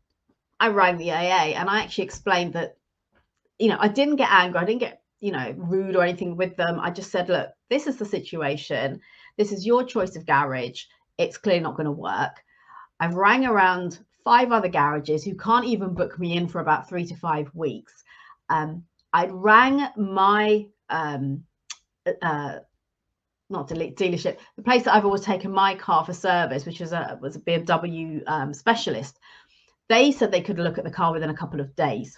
I 0.59 0.69
rang 0.69 0.97
the 0.97 1.11
AA 1.11 1.53
and 1.53 1.69
I 1.69 1.83
actually 1.83 2.05
explained 2.05 2.53
that, 2.53 2.75
you 3.59 3.69
know, 3.69 3.77
I 3.79 3.89
didn't 3.89 4.15
get 4.15 4.31
angry. 4.31 4.59
I 4.59 4.65
didn't 4.65 4.79
get, 4.79 5.03
you 5.19 5.31
know, 5.31 5.53
rude 5.57 5.95
or 5.95 6.01
anything 6.01 6.35
with 6.35 6.55
them. 6.55 6.79
I 6.79 6.89
just 6.89 7.11
said, 7.11 7.29
look, 7.29 7.49
this 7.69 7.85
is 7.85 7.97
the 7.97 8.05
situation. 8.05 8.99
This 9.37 9.51
is 9.51 9.63
your 9.63 9.83
choice 9.83 10.15
of 10.15 10.25
garage. 10.25 10.85
It's 11.19 11.37
clearly 11.37 11.61
not 11.61 11.75
going 11.75 11.85
to 11.85 11.91
work. 11.91 12.41
I've 12.99 13.13
rang 13.13 13.45
around 13.45 13.99
five 14.23 14.51
other 14.51 14.69
garages 14.69 15.23
who 15.23 15.35
can't 15.35 15.65
even 15.65 15.93
book 15.93 16.17
me 16.17 16.35
in 16.35 16.47
for 16.47 16.61
about 16.61 16.89
three 16.89 17.05
to 17.05 17.15
five 17.15 17.51
weeks. 17.53 18.03
Um, 18.49 18.85
I 19.13 19.27
rang 19.27 19.87
my 19.95 20.67
um, 20.89 21.43
uh, 22.21 22.59
not 23.49 23.69
dealership, 23.69 24.37
the 24.57 24.63
place 24.63 24.83
that 24.83 24.95
I've 24.95 25.05
always 25.05 25.21
taken 25.21 25.51
my 25.51 25.75
car 25.75 26.03
for 26.03 26.13
service, 26.13 26.65
which 26.65 26.79
was 26.79 26.91
a 26.91 27.17
was 27.21 27.35
a 27.35 27.39
BMW 27.39 28.23
um, 28.27 28.53
specialist, 28.53 29.19
they 29.89 30.11
said 30.11 30.31
they 30.31 30.41
could 30.41 30.59
look 30.59 30.77
at 30.77 30.83
the 30.83 30.91
car 30.91 31.13
within 31.13 31.29
a 31.29 31.37
couple 31.37 31.61
of 31.61 31.75
days. 31.75 32.17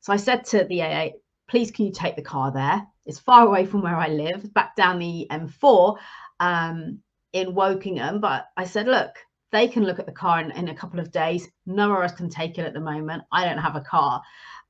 So 0.00 0.12
I 0.12 0.16
said 0.16 0.44
to 0.46 0.64
the 0.64 0.82
AA, 0.82 1.08
please 1.48 1.70
can 1.70 1.86
you 1.86 1.92
take 1.92 2.16
the 2.16 2.22
car 2.22 2.52
there? 2.52 2.86
It's 3.06 3.18
far 3.18 3.46
away 3.46 3.66
from 3.66 3.82
where 3.82 3.96
I 3.96 4.08
live, 4.08 4.52
back 4.54 4.76
down 4.76 4.98
the 4.98 5.26
M4 5.30 5.96
um, 6.40 7.00
in 7.32 7.54
Wokingham. 7.54 8.20
But 8.20 8.46
I 8.56 8.64
said, 8.64 8.86
look, 8.86 9.10
they 9.52 9.68
can 9.68 9.84
look 9.84 9.98
at 9.98 10.06
the 10.06 10.12
car 10.12 10.40
in, 10.40 10.50
in 10.52 10.68
a 10.68 10.74
couple 10.74 11.00
of 11.00 11.12
days. 11.12 11.48
No 11.66 11.90
one 11.90 12.02
else 12.02 12.12
can 12.12 12.30
take 12.30 12.58
it 12.58 12.66
at 12.66 12.74
the 12.74 12.80
moment. 12.80 13.22
I 13.30 13.44
don't 13.44 13.58
have 13.58 13.76
a 13.76 13.80
car. 13.80 14.22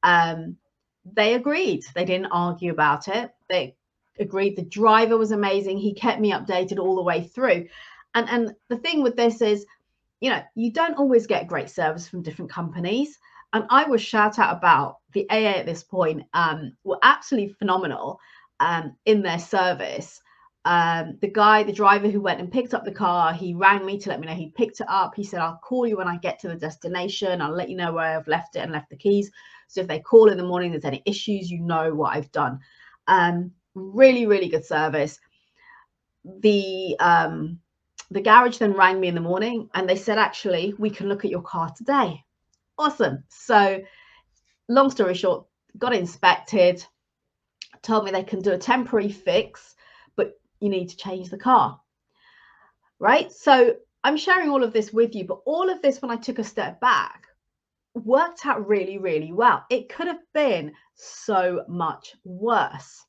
Um, 0.02 0.56
they 1.04 1.34
agreed. 1.34 1.84
They 1.94 2.04
didn't 2.04 2.32
argue 2.32 2.72
about 2.72 3.08
it. 3.08 3.30
They 3.48 3.76
agreed. 4.18 4.56
The 4.56 4.62
driver 4.62 5.16
was 5.16 5.32
amazing. 5.32 5.78
He 5.78 5.94
kept 5.94 6.20
me 6.20 6.32
updated 6.32 6.78
all 6.78 6.96
the 6.96 7.02
way 7.02 7.22
through. 7.22 7.68
And 8.14 8.28
and 8.28 8.54
the 8.68 8.78
thing 8.78 9.02
with 9.02 9.16
this 9.16 9.40
is, 9.40 9.66
you 10.20 10.30
know, 10.30 10.42
you 10.54 10.72
don't 10.72 10.98
always 10.98 11.26
get 11.26 11.48
great 11.48 11.70
service 11.70 12.08
from 12.08 12.22
different 12.22 12.50
companies. 12.50 13.18
And 13.52 13.64
I 13.70 13.84
will 13.84 13.98
shout 13.98 14.38
out 14.38 14.56
about 14.56 14.98
the 15.12 15.28
AA 15.30 15.58
at 15.58 15.66
this 15.66 15.84
point 15.84 16.24
um, 16.34 16.76
were 16.82 16.98
absolutely 17.02 17.52
phenomenal 17.54 18.18
um, 18.58 18.96
in 19.04 19.22
their 19.22 19.38
service. 19.38 20.20
Um, 20.64 21.18
the 21.20 21.30
guy, 21.30 21.62
the 21.62 21.72
driver 21.72 22.08
who 22.08 22.20
went 22.20 22.40
and 22.40 22.50
picked 22.50 22.74
up 22.74 22.84
the 22.84 22.90
car, 22.90 23.32
he 23.32 23.54
rang 23.54 23.84
me 23.84 23.98
to 23.98 24.08
let 24.08 24.18
me 24.18 24.26
know 24.26 24.34
he 24.34 24.48
picked 24.56 24.80
it 24.80 24.88
up. 24.88 25.14
He 25.14 25.22
said, 25.22 25.40
I'll 25.40 25.60
call 25.62 25.86
you 25.86 25.98
when 25.98 26.08
I 26.08 26.16
get 26.16 26.40
to 26.40 26.48
the 26.48 26.56
destination. 26.56 27.42
I'll 27.42 27.54
let 27.54 27.68
you 27.68 27.76
know 27.76 27.92
where 27.92 28.16
I've 28.18 28.26
left 28.26 28.56
it 28.56 28.60
and 28.60 28.72
left 28.72 28.90
the 28.90 28.96
keys. 28.96 29.30
So 29.68 29.80
if 29.80 29.86
they 29.86 30.00
call 30.00 30.28
in 30.28 30.36
the 30.36 30.44
morning, 30.44 30.70
there's 30.70 30.84
any 30.84 31.02
issues, 31.06 31.50
you 31.50 31.60
know 31.60 31.94
what 31.94 32.16
I've 32.16 32.32
done. 32.32 32.60
Um, 33.06 33.52
really, 33.74 34.26
really 34.26 34.48
good 34.48 34.64
service. 34.64 35.18
The 36.24 36.96
um, 37.00 37.60
the 38.10 38.20
garage 38.20 38.58
then 38.58 38.74
rang 38.74 39.00
me 39.00 39.08
in 39.08 39.14
the 39.14 39.20
morning 39.20 39.68
and 39.74 39.88
they 39.88 39.96
said, 39.96 40.18
actually, 40.18 40.74
we 40.78 40.90
can 40.90 41.08
look 41.08 41.24
at 41.24 41.30
your 41.30 41.42
car 41.42 41.72
today. 41.76 42.24
Awesome. 42.78 43.24
So, 43.28 43.82
long 44.68 44.90
story 44.90 45.14
short, 45.14 45.46
got 45.78 45.94
inspected, 45.94 46.84
told 47.82 48.04
me 48.04 48.10
they 48.10 48.22
can 48.22 48.40
do 48.40 48.52
a 48.52 48.58
temporary 48.58 49.10
fix, 49.10 49.74
but 50.16 50.34
you 50.60 50.68
need 50.68 50.90
to 50.90 50.96
change 50.96 51.28
the 51.28 51.38
car. 51.38 51.80
Right. 52.98 53.32
So, 53.32 53.74
I'm 54.02 54.16
sharing 54.16 54.50
all 54.50 54.62
of 54.62 54.72
this 54.72 54.92
with 54.92 55.14
you, 55.14 55.24
but 55.24 55.40
all 55.46 55.70
of 55.70 55.80
this, 55.82 56.02
when 56.02 56.10
I 56.10 56.16
took 56.16 56.38
a 56.38 56.44
step 56.44 56.80
back, 56.80 57.26
worked 57.94 58.44
out 58.44 58.66
really, 58.66 58.98
really 58.98 59.32
well. 59.32 59.64
It 59.70 59.88
could 59.88 60.06
have 60.06 60.22
been 60.32 60.72
so 60.94 61.64
much 61.68 62.14
worse. 62.24 63.04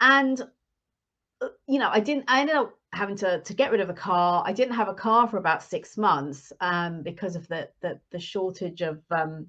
And, 0.00 0.40
uh, 1.40 1.48
you 1.66 1.78
know, 1.78 1.90
I 1.90 2.00
didn't, 2.00 2.24
I 2.28 2.40
ended 2.40 2.56
up 2.56 2.74
having 2.92 3.16
to, 3.16 3.40
to 3.40 3.54
get 3.54 3.72
rid 3.72 3.80
of 3.80 3.90
a 3.90 3.94
car. 3.94 4.42
I 4.46 4.52
didn't 4.52 4.74
have 4.74 4.88
a 4.88 4.94
car 4.94 5.28
for 5.28 5.38
about 5.38 5.62
six 5.62 5.96
months 5.96 6.52
um, 6.60 7.02
because 7.02 7.36
of 7.36 7.46
the, 7.48 7.68
the, 7.80 8.00
the 8.10 8.20
shortage 8.20 8.82
of 8.82 9.02
um, 9.10 9.46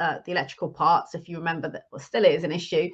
uh, 0.00 0.18
the 0.24 0.32
electrical 0.32 0.68
parts. 0.68 1.14
If 1.14 1.28
you 1.28 1.38
remember 1.38 1.68
that 1.70 1.84
well, 1.90 2.00
still 2.00 2.24
is 2.24 2.44
an 2.44 2.52
issue 2.52 2.90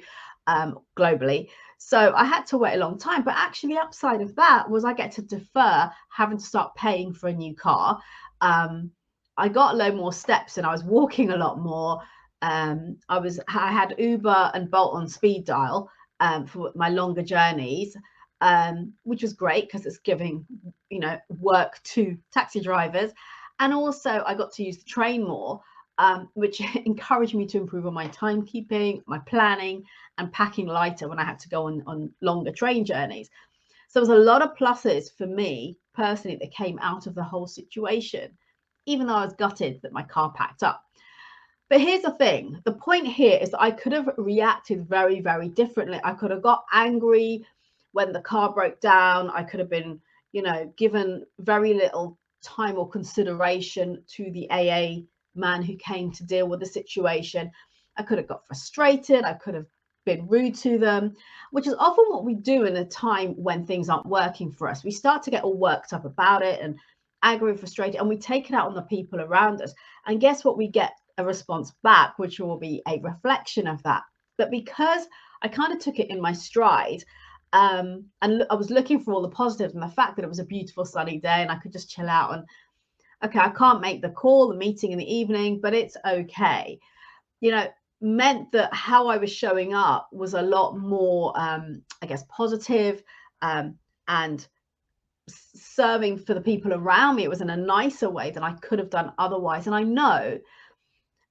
um, 0.47 0.79
globally. 0.97 1.49
So 1.77 2.13
I 2.15 2.25
had 2.25 2.45
to 2.47 2.57
wait 2.57 2.75
a 2.75 2.79
long 2.79 2.97
time. 2.97 3.23
But 3.23 3.35
actually, 3.35 3.73
the 3.73 3.81
upside 3.81 4.21
of 4.21 4.35
that 4.35 4.69
was 4.69 4.85
I 4.85 4.93
get 4.93 5.11
to 5.13 5.21
defer 5.21 5.89
having 6.09 6.37
to 6.37 6.43
start 6.43 6.75
paying 6.75 7.13
for 7.13 7.27
a 7.27 7.33
new 7.33 7.55
car. 7.55 7.99
Um, 8.41 8.91
I 9.39 9.47
got 9.47 9.73
a 9.73 9.77
load 9.77 9.95
more 9.95 10.13
steps 10.13 10.57
and 10.57 10.67
I 10.67 10.71
was 10.71 10.83
walking 10.83 11.31
a 11.31 11.37
lot 11.37 11.59
more. 11.59 12.01
Um, 12.41 12.97
I 13.09 13.19
was 13.19 13.39
I 13.47 13.71
had 13.71 13.95
Uber 13.97 14.51
and 14.53 14.69
Bolt 14.69 14.93
on 14.93 15.07
speed 15.07 15.45
dial 15.45 15.89
um, 16.19 16.45
for 16.45 16.71
my 16.75 16.89
longer 16.89 17.23
journeys 17.23 17.95
um, 18.41 18.93
which 19.03 19.21
was 19.21 19.33
great 19.33 19.67
because 19.67 19.85
it's 19.85 19.99
giving, 19.99 20.45
you 20.89 20.99
know, 20.99 21.17
work 21.29 21.81
to 21.83 22.17
taxi 22.31 22.61
drivers. 22.61 23.11
And 23.59 23.73
also 23.73 24.23
I 24.25 24.35
got 24.35 24.51
to 24.53 24.63
use 24.63 24.77
the 24.77 24.85
train 24.85 25.27
more, 25.27 25.61
um, 25.97 26.29
which 26.33 26.61
encouraged 26.85 27.35
me 27.35 27.45
to 27.47 27.57
improve 27.57 27.85
on 27.85 27.93
my 27.93 28.07
timekeeping, 28.07 29.01
my 29.07 29.19
planning, 29.19 29.83
and 30.17 30.31
packing 30.31 30.67
lighter 30.67 31.07
when 31.07 31.19
I 31.19 31.25
had 31.25 31.39
to 31.39 31.49
go 31.49 31.67
on, 31.67 31.83
on 31.85 32.11
longer 32.21 32.51
train 32.51 32.85
journeys. 32.85 33.29
So 33.89 33.99
there 33.99 34.09
was 34.09 34.17
a 34.17 34.23
lot 34.23 34.41
of 34.41 34.55
pluses 34.55 35.07
for 35.17 35.25
me 35.25 35.77
personally 35.93 36.37
that 36.41 36.51
came 36.51 36.79
out 36.79 37.07
of 37.07 37.15
the 37.15 37.23
whole 37.23 37.47
situation, 37.47 38.37
even 38.89 39.07
though 39.07 39.15
I 39.15 39.25
was 39.25 39.33
gutted 39.33 39.81
that 39.81 39.93
my 39.93 40.03
car 40.03 40.31
packed 40.35 40.63
up. 40.63 40.83
But 41.69 41.81
here's 41.81 42.01
the 42.01 42.11
thing 42.11 42.59
the 42.65 42.73
point 42.73 43.07
here 43.07 43.37
is 43.39 43.51
that 43.51 43.61
I 43.61 43.71
could 43.71 43.93
have 43.93 44.09
reacted 44.17 44.87
very, 44.87 45.21
very 45.21 45.49
differently. 45.49 45.99
I 46.03 46.13
could 46.13 46.31
have 46.31 46.41
got 46.41 46.65
angry, 46.73 47.45
when 47.91 48.11
the 48.13 48.21
car 48.21 48.51
broke 48.53 48.79
down, 48.79 49.29
I 49.29 49.43
could 49.43 49.59
have 49.59 49.69
been, 49.69 49.99
you 50.31 50.41
know, 50.41 50.71
given 50.77 51.25
very 51.39 51.73
little 51.73 52.17
time 52.41 52.77
or 52.77 52.89
consideration 52.89 54.03
to 54.07 54.31
the 54.31 54.49
AA 54.49 55.03
man 55.35 55.61
who 55.63 55.75
came 55.75 56.11
to 56.11 56.23
deal 56.23 56.47
with 56.47 56.59
the 56.59 56.65
situation. 56.65 57.51
I 57.97 58.03
could 58.03 58.17
have 58.17 58.27
got 58.27 58.45
frustrated. 58.45 59.23
I 59.23 59.33
could 59.33 59.55
have 59.55 59.65
been 60.05 60.27
rude 60.27 60.55
to 60.55 60.77
them, 60.77 61.15
which 61.51 61.67
is 61.67 61.75
often 61.77 62.05
what 62.09 62.25
we 62.25 62.35
do 62.35 62.65
in 62.65 62.77
a 62.77 62.85
time 62.85 63.33
when 63.33 63.65
things 63.65 63.89
aren't 63.89 64.05
working 64.05 64.51
for 64.51 64.69
us. 64.69 64.83
We 64.83 64.91
start 64.91 65.23
to 65.23 65.31
get 65.31 65.43
all 65.43 65.57
worked 65.57 65.93
up 65.93 66.05
about 66.05 66.41
it 66.41 66.61
and 66.61 66.79
angry 67.23 67.51
and 67.51 67.59
frustrated, 67.59 67.99
and 67.99 68.09
we 68.09 68.17
take 68.17 68.49
it 68.49 68.55
out 68.55 68.67
on 68.67 68.75
the 68.75 68.81
people 68.83 69.21
around 69.21 69.61
us. 69.61 69.73
And 70.05 70.21
guess 70.21 70.43
what? 70.43 70.57
We 70.57 70.67
get 70.67 70.93
a 71.17 71.25
response 71.25 71.73
back, 71.83 72.17
which 72.17 72.39
will 72.39 72.57
be 72.57 72.81
a 72.87 72.99
reflection 72.99 73.67
of 73.67 73.81
that. 73.83 74.03
But 74.37 74.51
because 74.51 75.05
I 75.41 75.47
kind 75.47 75.73
of 75.73 75.79
took 75.79 75.99
it 75.99 76.09
in 76.09 76.21
my 76.21 76.33
stride, 76.33 77.03
um, 77.53 78.05
and 78.21 78.45
I 78.49 78.55
was 78.55 78.69
looking 78.69 78.99
for 78.99 79.13
all 79.13 79.21
the 79.21 79.29
positives 79.29 79.73
and 79.73 79.83
the 79.83 79.87
fact 79.87 80.15
that 80.15 80.23
it 80.23 80.29
was 80.29 80.39
a 80.39 80.45
beautiful 80.45 80.85
sunny 80.85 81.19
day 81.19 81.41
and 81.41 81.51
I 81.51 81.57
could 81.57 81.71
just 81.71 81.89
chill 81.89 82.07
out 82.07 82.33
and 82.33 82.45
okay, 83.23 83.39
I 83.39 83.49
can't 83.49 83.81
make 83.81 84.01
the 84.01 84.09
call, 84.09 84.47
the 84.47 84.55
meeting 84.55 84.91
in 84.91 84.97
the 84.97 85.13
evening, 85.13 85.59
but 85.61 85.73
it's 85.73 85.97
okay. 86.05 86.79
You 87.41 87.51
know, 87.51 87.67
meant 88.01 88.51
that 88.53 88.73
how 88.73 89.07
I 89.07 89.17
was 89.17 89.31
showing 89.31 89.73
up 89.73 90.07
was 90.11 90.33
a 90.33 90.41
lot 90.41 90.77
more, 90.77 91.33
um, 91.35 91.81
I 92.01 92.05
guess, 92.05 92.23
positive, 92.29 93.03
um, 93.41 93.77
and 94.07 94.47
serving 95.29 96.17
for 96.17 96.33
the 96.33 96.41
people 96.41 96.73
around 96.73 97.15
me. 97.15 97.23
It 97.23 97.29
was 97.29 97.41
in 97.41 97.49
a 97.49 97.57
nicer 97.57 98.09
way 98.09 98.31
than 98.31 98.43
I 98.43 98.53
could 98.53 98.79
have 98.79 98.89
done 98.89 99.13
otherwise. 99.17 99.67
And 99.67 99.75
I 99.75 99.83
know 99.83 100.39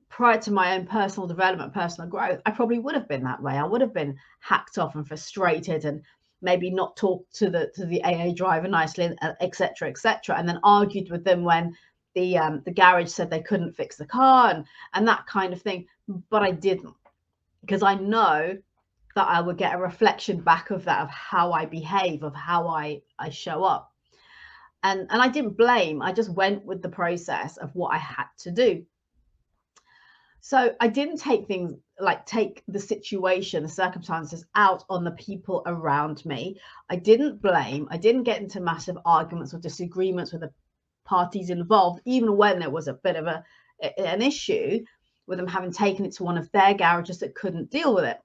prior 0.08 0.40
to 0.40 0.50
my 0.50 0.74
own 0.74 0.86
personal 0.86 1.26
development, 1.26 1.74
personal 1.74 2.08
growth, 2.08 2.40
I 2.46 2.50
probably 2.50 2.78
would 2.78 2.94
have 2.94 3.08
been 3.08 3.24
that 3.24 3.42
way. 3.42 3.54
I 3.54 3.64
would 3.64 3.80
have 3.80 3.94
been 3.94 4.16
hacked 4.40 4.78
off 4.78 4.94
and 4.94 5.06
frustrated 5.06 5.84
and 5.84 6.02
maybe 6.40 6.70
not 6.70 6.96
talked 6.96 7.34
to 7.36 7.50
the 7.50 7.70
to 7.74 7.84
the 7.86 8.02
AA 8.02 8.32
driver 8.32 8.68
nicely, 8.68 9.16
etc., 9.40 9.88
etc., 9.88 10.36
and 10.36 10.48
then 10.48 10.60
argued 10.62 11.10
with 11.10 11.24
them 11.24 11.44
when 11.44 11.76
the 12.14 12.38
um, 12.38 12.62
the 12.64 12.72
garage 12.72 13.10
said 13.10 13.30
they 13.30 13.42
couldn't 13.42 13.76
fix 13.76 13.96
the 13.96 14.06
car 14.06 14.50
and 14.50 14.64
and 14.94 15.06
that 15.06 15.26
kind 15.26 15.52
of 15.52 15.62
thing. 15.62 15.86
But 16.30 16.42
I 16.42 16.52
didn't 16.52 16.94
because 17.60 17.82
I 17.82 17.94
know 17.94 18.56
that 19.14 19.28
I 19.28 19.40
would 19.40 19.58
get 19.58 19.74
a 19.74 19.78
reflection 19.78 20.40
back 20.40 20.70
of 20.70 20.84
that 20.84 21.02
of 21.02 21.10
how 21.10 21.52
I 21.52 21.66
behave, 21.66 22.22
of 22.22 22.34
how 22.34 22.68
I 22.68 23.02
I 23.18 23.30
show 23.30 23.64
up. 23.64 23.87
And 24.88 25.06
and 25.10 25.20
I 25.20 25.28
didn't 25.28 25.56
blame. 25.56 26.00
I 26.00 26.12
just 26.12 26.30
went 26.30 26.64
with 26.64 26.80
the 26.82 26.88
process 26.88 27.58
of 27.58 27.74
what 27.74 27.92
I 27.94 27.98
had 27.98 28.28
to 28.44 28.50
do. 28.50 28.86
So 30.40 30.74
I 30.80 30.88
didn't 30.88 31.18
take 31.18 31.46
things 31.46 31.74
like 32.00 32.24
take 32.24 32.62
the 32.68 32.78
situation, 32.78 33.62
the 33.62 33.68
circumstances 33.68 34.46
out 34.54 34.84
on 34.88 35.04
the 35.04 35.10
people 35.26 35.62
around 35.66 36.24
me. 36.24 36.58
I 36.88 36.96
didn't 36.96 37.42
blame. 37.42 37.88
I 37.90 37.98
didn't 37.98 38.22
get 38.22 38.40
into 38.40 38.60
massive 38.60 38.96
arguments 39.04 39.52
or 39.52 39.58
disagreements 39.58 40.32
with 40.32 40.42
the 40.42 40.52
parties 41.04 41.50
involved, 41.50 42.00
even 42.06 42.36
when 42.36 42.58
there 42.58 42.70
was 42.70 42.88
a 42.88 42.94
bit 42.94 43.16
of 43.16 43.26
a 43.26 43.44
an 43.98 44.22
issue 44.22 44.84
with 45.26 45.38
them 45.38 45.46
having 45.46 45.72
taken 45.72 46.06
it 46.06 46.12
to 46.12 46.24
one 46.24 46.38
of 46.38 46.50
their 46.52 46.72
garages 46.74 47.18
that 47.18 47.34
couldn't 47.34 47.70
deal 47.70 47.94
with 47.94 48.04
it. 48.04 48.18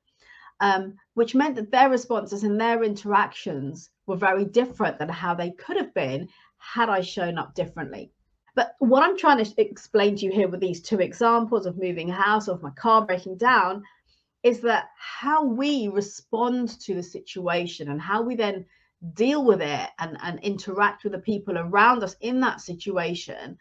Um, 0.60 0.96
which 1.16 1.36
meant 1.36 1.56
that 1.56 1.72
their 1.72 1.90
responses 1.90 2.44
and 2.44 2.62
their 2.62 2.84
interactions 2.84 3.90
were 4.06 4.16
very 4.16 4.46
different 4.46 4.98
than 5.00 5.10
how 5.10 5.34
they 5.34 5.52
could 5.52 5.78
have 5.78 5.94
been 5.94 6.30
had 6.64 6.90
I 6.90 7.02
shown 7.02 7.38
up 7.38 7.54
differently. 7.54 8.12
But 8.56 8.76
what 8.80 9.04
I'm 9.04 9.18
trying 9.18 9.44
to 9.44 9.62
explain 9.62 10.16
to 10.16 10.26
you 10.26 10.32
here 10.32 10.48
with 10.48 10.60
these 10.60 10.82
two 10.82 11.00
examples 11.00 11.66
of 11.66 11.78
moving 11.78 12.08
house, 12.08 12.48
of 12.48 12.62
my 12.62 12.70
car 12.72 13.06
breaking 13.06 13.38
down, 13.38 13.84
is 14.44 14.62
that 14.62 14.90
how 14.98 15.44
we 15.44 15.88
respond 15.88 16.80
to 16.82 16.94
the 16.94 17.04
situation 17.04 17.90
and 17.90 18.00
how 18.02 18.22
we 18.22 18.36
then 18.36 18.66
deal 19.14 19.44
with 19.44 19.62
it 19.62 19.90
and, 20.00 20.18
and 20.22 20.40
interact 20.40 21.04
with 21.04 21.14
the 21.14 21.20
people 21.20 21.58
around 21.58 22.04
us 22.04 22.16
in 22.22 22.40
that 22.42 22.62
situation 22.62 23.58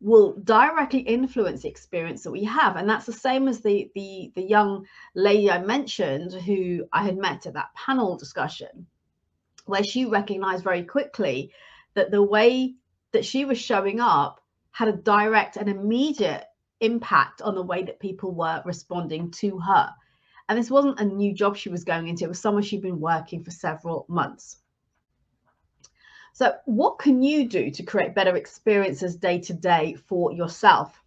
will 0.00 0.34
directly 0.44 1.00
influence 1.00 1.62
the 1.62 1.68
experience 1.68 2.22
that 2.22 2.30
we 2.30 2.44
have 2.44 2.76
and 2.76 2.88
that's 2.88 3.06
the 3.06 3.12
same 3.12 3.48
as 3.48 3.60
the 3.60 3.90
the 3.94 4.30
the 4.34 4.42
young 4.42 4.84
lady 5.14 5.50
i 5.50 5.58
mentioned 5.58 6.30
who 6.30 6.86
i 6.92 7.02
had 7.02 7.16
met 7.16 7.46
at 7.46 7.54
that 7.54 7.72
panel 7.74 8.18
discussion 8.18 8.86
where 9.64 9.82
she 9.82 10.04
recognized 10.04 10.62
very 10.62 10.82
quickly 10.82 11.50
that 11.94 12.10
the 12.10 12.22
way 12.22 12.74
that 13.12 13.24
she 13.24 13.44
was 13.44 13.58
showing 13.58 14.00
up 14.00 14.40
had 14.72 14.88
a 14.88 14.92
direct 14.92 15.56
and 15.56 15.68
immediate 15.68 16.44
impact 16.80 17.40
on 17.42 17.54
the 17.54 17.62
way 17.62 17.82
that 17.84 18.00
people 18.00 18.34
were 18.34 18.62
responding 18.64 19.30
to 19.30 19.58
her. 19.58 19.90
And 20.48 20.58
this 20.58 20.70
wasn't 20.70 21.00
a 21.00 21.04
new 21.04 21.32
job 21.32 21.56
she 21.56 21.70
was 21.70 21.84
going 21.84 22.08
into, 22.08 22.24
it 22.24 22.28
was 22.28 22.40
someone 22.40 22.62
she'd 22.62 22.82
been 22.82 23.00
working 23.00 23.42
for 23.42 23.50
several 23.50 24.04
months. 24.08 24.58
So, 26.34 26.52
what 26.64 26.98
can 26.98 27.22
you 27.22 27.48
do 27.48 27.70
to 27.70 27.82
create 27.84 28.14
better 28.14 28.36
experiences 28.36 29.16
day 29.16 29.38
to 29.42 29.54
day 29.54 29.94
for 29.94 30.32
yourself? 30.32 31.00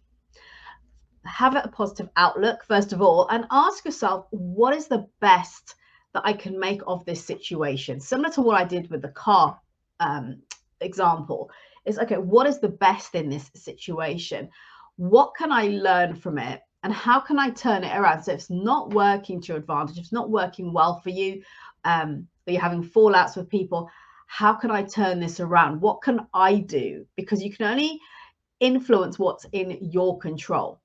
Have 1.24 1.54
a 1.54 1.68
positive 1.68 2.08
outlook, 2.16 2.64
first 2.64 2.94
of 2.94 3.02
all, 3.02 3.28
and 3.28 3.46
ask 3.50 3.84
yourself 3.84 4.26
what 4.30 4.74
is 4.74 4.88
the 4.88 5.06
best 5.20 5.74
that 6.14 6.22
I 6.24 6.32
can 6.32 6.58
make 6.58 6.80
of 6.86 7.04
this 7.04 7.22
situation? 7.22 8.00
Similar 8.00 8.30
to 8.30 8.40
what 8.40 8.58
I 8.58 8.64
did 8.64 8.90
with 8.90 9.02
the 9.02 9.10
car 9.10 9.60
um, 10.00 10.42
example 10.80 11.50
is 11.84 11.98
okay, 11.98 12.16
what 12.16 12.46
is 12.46 12.60
the 12.60 12.68
best 12.68 13.14
in 13.14 13.28
this 13.28 13.50
situation? 13.54 14.48
What 14.96 15.34
can 15.36 15.52
I 15.52 15.68
learn 15.68 16.14
from 16.14 16.38
it? 16.38 16.60
And 16.82 16.92
how 16.92 17.20
can 17.20 17.38
I 17.38 17.50
turn 17.50 17.84
it 17.84 17.96
around? 17.96 18.22
So 18.22 18.32
if 18.32 18.38
it's 18.38 18.50
not 18.50 18.94
working 18.94 19.40
to 19.40 19.48
your 19.48 19.56
advantage, 19.56 19.96
if 19.96 20.04
it's 20.04 20.12
not 20.12 20.30
working 20.30 20.72
well 20.72 21.00
for 21.00 21.10
you, 21.10 21.42
um, 21.84 22.26
or 22.46 22.52
you're 22.52 22.62
having 22.62 22.84
fallouts 22.84 23.36
with 23.36 23.48
people, 23.48 23.90
how 24.26 24.52
can 24.54 24.70
I 24.70 24.82
turn 24.82 25.20
this 25.20 25.40
around? 25.40 25.80
What 25.80 26.02
can 26.02 26.26
I 26.34 26.56
do? 26.56 27.06
Because 27.16 27.42
you 27.42 27.52
can 27.52 27.66
only 27.66 27.98
influence 28.60 29.18
what's 29.18 29.46
in 29.52 29.78
your 29.80 30.18
control. 30.18 30.80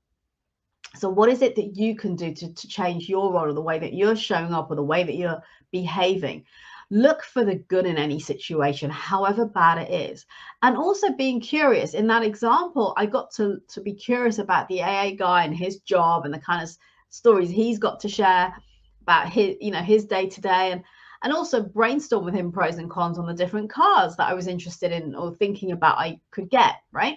So, 0.96 1.08
what 1.08 1.28
is 1.28 1.42
it 1.42 1.56
that 1.56 1.76
you 1.76 1.96
can 1.96 2.16
do 2.16 2.32
to, 2.32 2.52
to 2.52 2.68
change 2.68 3.08
your 3.08 3.32
role 3.32 3.50
or 3.50 3.52
the 3.52 3.60
way 3.60 3.78
that 3.78 3.94
you're 3.94 4.16
showing 4.16 4.52
up 4.52 4.70
or 4.70 4.76
the 4.76 4.82
way 4.82 5.04
that 5.04 5.16
you're 5.16 5.42
behaving? 5.72 6.44
Look 6.90 7.22
for 7.22 7.44
the 7.44 7.56
good 7.56 7.86
in 7.86 7.96
any 7.96 8.20
situation, 8.20 8.90
however 8.90 9.46
bad 9.46 9.78
it 9.78 9.90
is. 9.90 10.26
And 10.62 10.76
also 10.76 11.12
being 11.12 11.40
curious. 11.40 11.94
In 11.94 12.06
that 12.08 12.22
example, 12.22 12.94
I 12.96 13.06
got 13.06 13.32
to, 13.34 13.58
to 13.68 13.80
be 13.80 13.94
curious 13.94 14.38
about 14.38 14.68
the 14.68 14.82
AA 14.82 15.12
guy 15.12 15.44
and 15.44 15.56
his 15.56 15.78
job 15.80 16.24
and 16.24 16.34
the 16.34 16.38
kind 16.38 16.62
of 16.62 16.70
stories 17.08 17.50
he's 17.50 17.78
got 17.78 18.00
to 18.00 18.08
share 18.08 18.54
about 19.02 19.28
his, 19.28 19.56
you 19.60 19.70
know, 19.70 19.82
his 19.82 20.04
day 20.04 20.28
to 20.28 20.40
day 20.40 20.72
and 20.72 20.82
and 21.22 21.32
also 21.32 21.62
brainstorm 21.62 22.22
with 22.24 22.34
him 22.34 22.52
pros 22.52 22.76
and 22.76 22.90
cons 22.90 23.18
on 23.18 23.26
the 23.26 23.32
different 23.32 23.70
cars 23.70 24.14
that 24.16 24.28
I 24.28 24.34
was 24.34 24.46
interested 24.46 24.92
in 24.92 25.14
or 25.14 25.34
thinking 25.34 25.72
about 25.72 25.96
I 25.96 26.20
could 26.30 26.50
get, 26.50 26.74
right? 26.92 27.16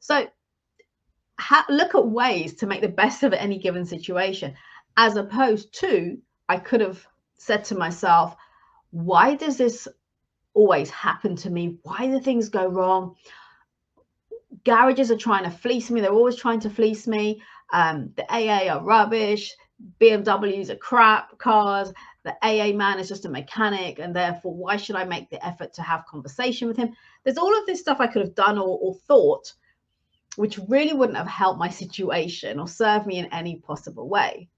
So 0.00 0.26
ha- 1.38 1.66
look 1.68 1.94
at 1.94 2.06
ways 2.06 2.54
to 2.56 2.66
make 2.66 2.80
the 2.80 2.88
best 2.88 3.22
of 3.22 3.32
any 3.32 3.58
given 3.58 3.86
situation, 3.86 4.54
as 4.96 5.16
opposed 5.16 5.72
to 5.80 6.18
I 6.48 6.58
could 6.58 6.80
have 6.80 7.06
said 7.38 7.64
to 7.66 7.76
myself, 7.76 8.36
why 8.94 9.34
does 9.34 9.56
this 9.56 9.88
always 10.54 10.88
happen 10.88 11.34
to 11.34 11.50
me? 11.50 11.78
Why 11.82 12.06
do 12.06 12.20
things 12.20 12.48
go 12.48 12.68
wrong? 12.68 13.16
Garages 14.62 15.10
are 15.10 15.16
trying 15.16 15.42
to 15.42 15.50
fleece 15.50 15.90
me. 15.90 16.00
They're 16.00 16.12
always 16.12 16.36
trying 16.36 16.60
to 16.60 16.70
fleece 16.70 17.08
me. 17.08 17.42
Um, 17.72 18.12
the 18.16 18.24
AA 18.32 18.72
are 18.72 18.84
rubbish. 18.84 19.52
BMWs 20.00 20.70
are 20.70 20.76
crap 20.76 21.36
cars. 21.38 21.92
The 22.22 22.36
AA 22.40 22.72
man 22.72 23.00
is 23.00 23.08
just 23.08 23.24
a 23.24 23.28
mechanic, 23.28 23.98
and 23.98 24.14
therefore, 24.14 24.54
why 24.54 24.76
should 24.76 24.94
I 24.94 25.04
make 25.04 25.28
the 25.28 25.44
effort 25.44 25.72
to 25.74 25.82
have 25.82 26.06
conversation 26.06 26.68
with 26.68 26.76
him? 26.76 26.94
There's 27.24 27.36
all 27.36 27.58
of 27.58 27.66
this 27.66 27.80
stuff 27.80 27.96
I 27.98 28.06
could 28.06 28.22
have 28.22 28.36
done 28.36 28.58
or, 28.58 28.78
or 28.80 28.94
thought, 29.08 29.52
which 30.36 30.60
really 30.68 30.92
wouldn't 30.92 31.18
have 31.18 31.26
helped 31.26 31.58
my 31.58 31.68
situation 31.68 32.60
or 32.60 32.68
served 32.68 33.08
me 33.08 33.18
in 33.18 33.26
any 33.26 33.56
possible 33.56 34.08
way. 34.08 34.48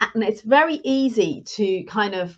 And 0.00 0.24
it's 0.24 0.42
very 0.42 0.80
easy 0.82 1.42
to 1.42 1.84
kind 1.84 2.16
of 2.16 2.36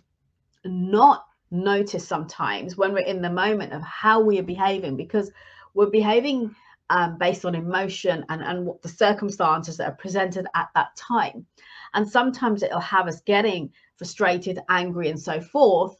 not 0.65 1.25
notice 1.51 2.07
sometimes 2.07 2.77
when 2.77 2.93
we're 2.93 2.99
in 3.05 3.21
the 3.21 3.29
moment 3.29 3.73
of 3.73 3.81
how 3.83 4.19
we 4.19 4.39
are 4.39 4.43
behaving 4.43 4.97
because 4.97 5.31
we're 5.73 5.89
behaving 5.89 6.53
um, 6.89 7.17
based 7.17 7.45
on 7.45 7.55
emotion 7.55 8.25
and, 8.29 8.41
and 8.41 8.65
what 8.65 8.81
the 8.81 8.89
circumstances 8.89 9.77
that 9.77 9.89
are 9.89 9.95
presented 9.95 10.47
at 10.55 10.69
that 10.75 10.95
time. 10.95 11.45
And 11.93 12.07
sometimes 12.07 12.63
it'll 12.63 12.79
have 12.79 13.07
us 13.07 13.21
getting 13.21 13.71
frustrated, 13.97 14.59
angry, 14.69 15.09
and 15.09 15.19
so 15.19 15.39
forth. 15.41 15.95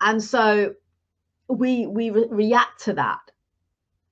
And 0.00 0.22
so 0.22 0.74
we 1.48 1.86
we 1.86 2.10
re- 2.10 2.28
react 2.30 2.84
to 2.84 2.92
that. 2.94 3.20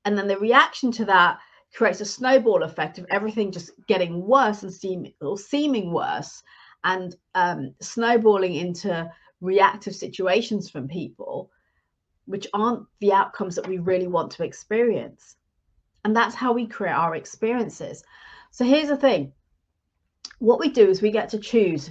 And 0.05 0.17
then 0.17 0.29
the 0.29 0.39
reaction 0.39 0.93
to 0.93 1.05
that 1.07 1.39
creates 1.75 2.01
a 2.01 2.05
snowball 2.05 2.63
effect 2.63 2.99
of 2.99 3.07
everything 3.11 3.53
just 3.53 3.71
getting 3.87 4.27
worse 4.27 4.63
and 4.63 4.73
seem, 4.73 5.13
or 5.21 5.39
seeming 5.39 5.93
worse 5.93 6.43
and 6.85 7.15
um, 7.35 7.75
snowballing 7.81 8.55
into 8.55 9.11
reactive 9.41 9.95
situations 9.95 10.69
from 10.69 10.89
people, 10.89 11.51
which 12.27 12.47
aren't 12.55 12.87
the 13.01 13.13
outcomes 13.13 13.57
that 13.57 13.67
we 13.67 13.79
really 13.79 14.07
want 14.07 14.31
to 14.33 14.45
experience. 14.45 15.37
And 16.05 16.15
that's 16.15 16.35
how 16.35 16.53
we 16.53 16.67
create 16.67 16.93
our 16.93 17.15
experiences. 17.15 18.03
So 18.51 18.65
here's 18.65 18.89
the 18.89 18.97
thing 18.97 19.33
what 20.39 20.59
we 20.59 20.71
do 20.71 20.89
is 20.89 21.03
we 21.03 21.11
get 21.11 21.29
to 21.31 21.39
choose 21.39 21.91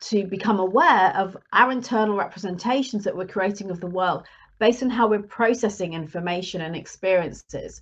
to 0.00 0.24
become 0.24 0.58
aware 0.58 1.16
of 1.16 1.36
our 1.52 1.70
internal 1.72 2.16
representations 2.16 3.04
that 3.04 3.16
we're 3.16 3.26
creating 3.26 3.70
of 3.70 3.80
the 3.80 3.86
world 3.86 4.26
based 4.58 4.82
on 4.82 4.90
how 4.90 5.08
we're 5.08 5.22
processing 5.22 5.94
information 5.94 6.60
and 6.60 6.74
experiences 6.74 7.80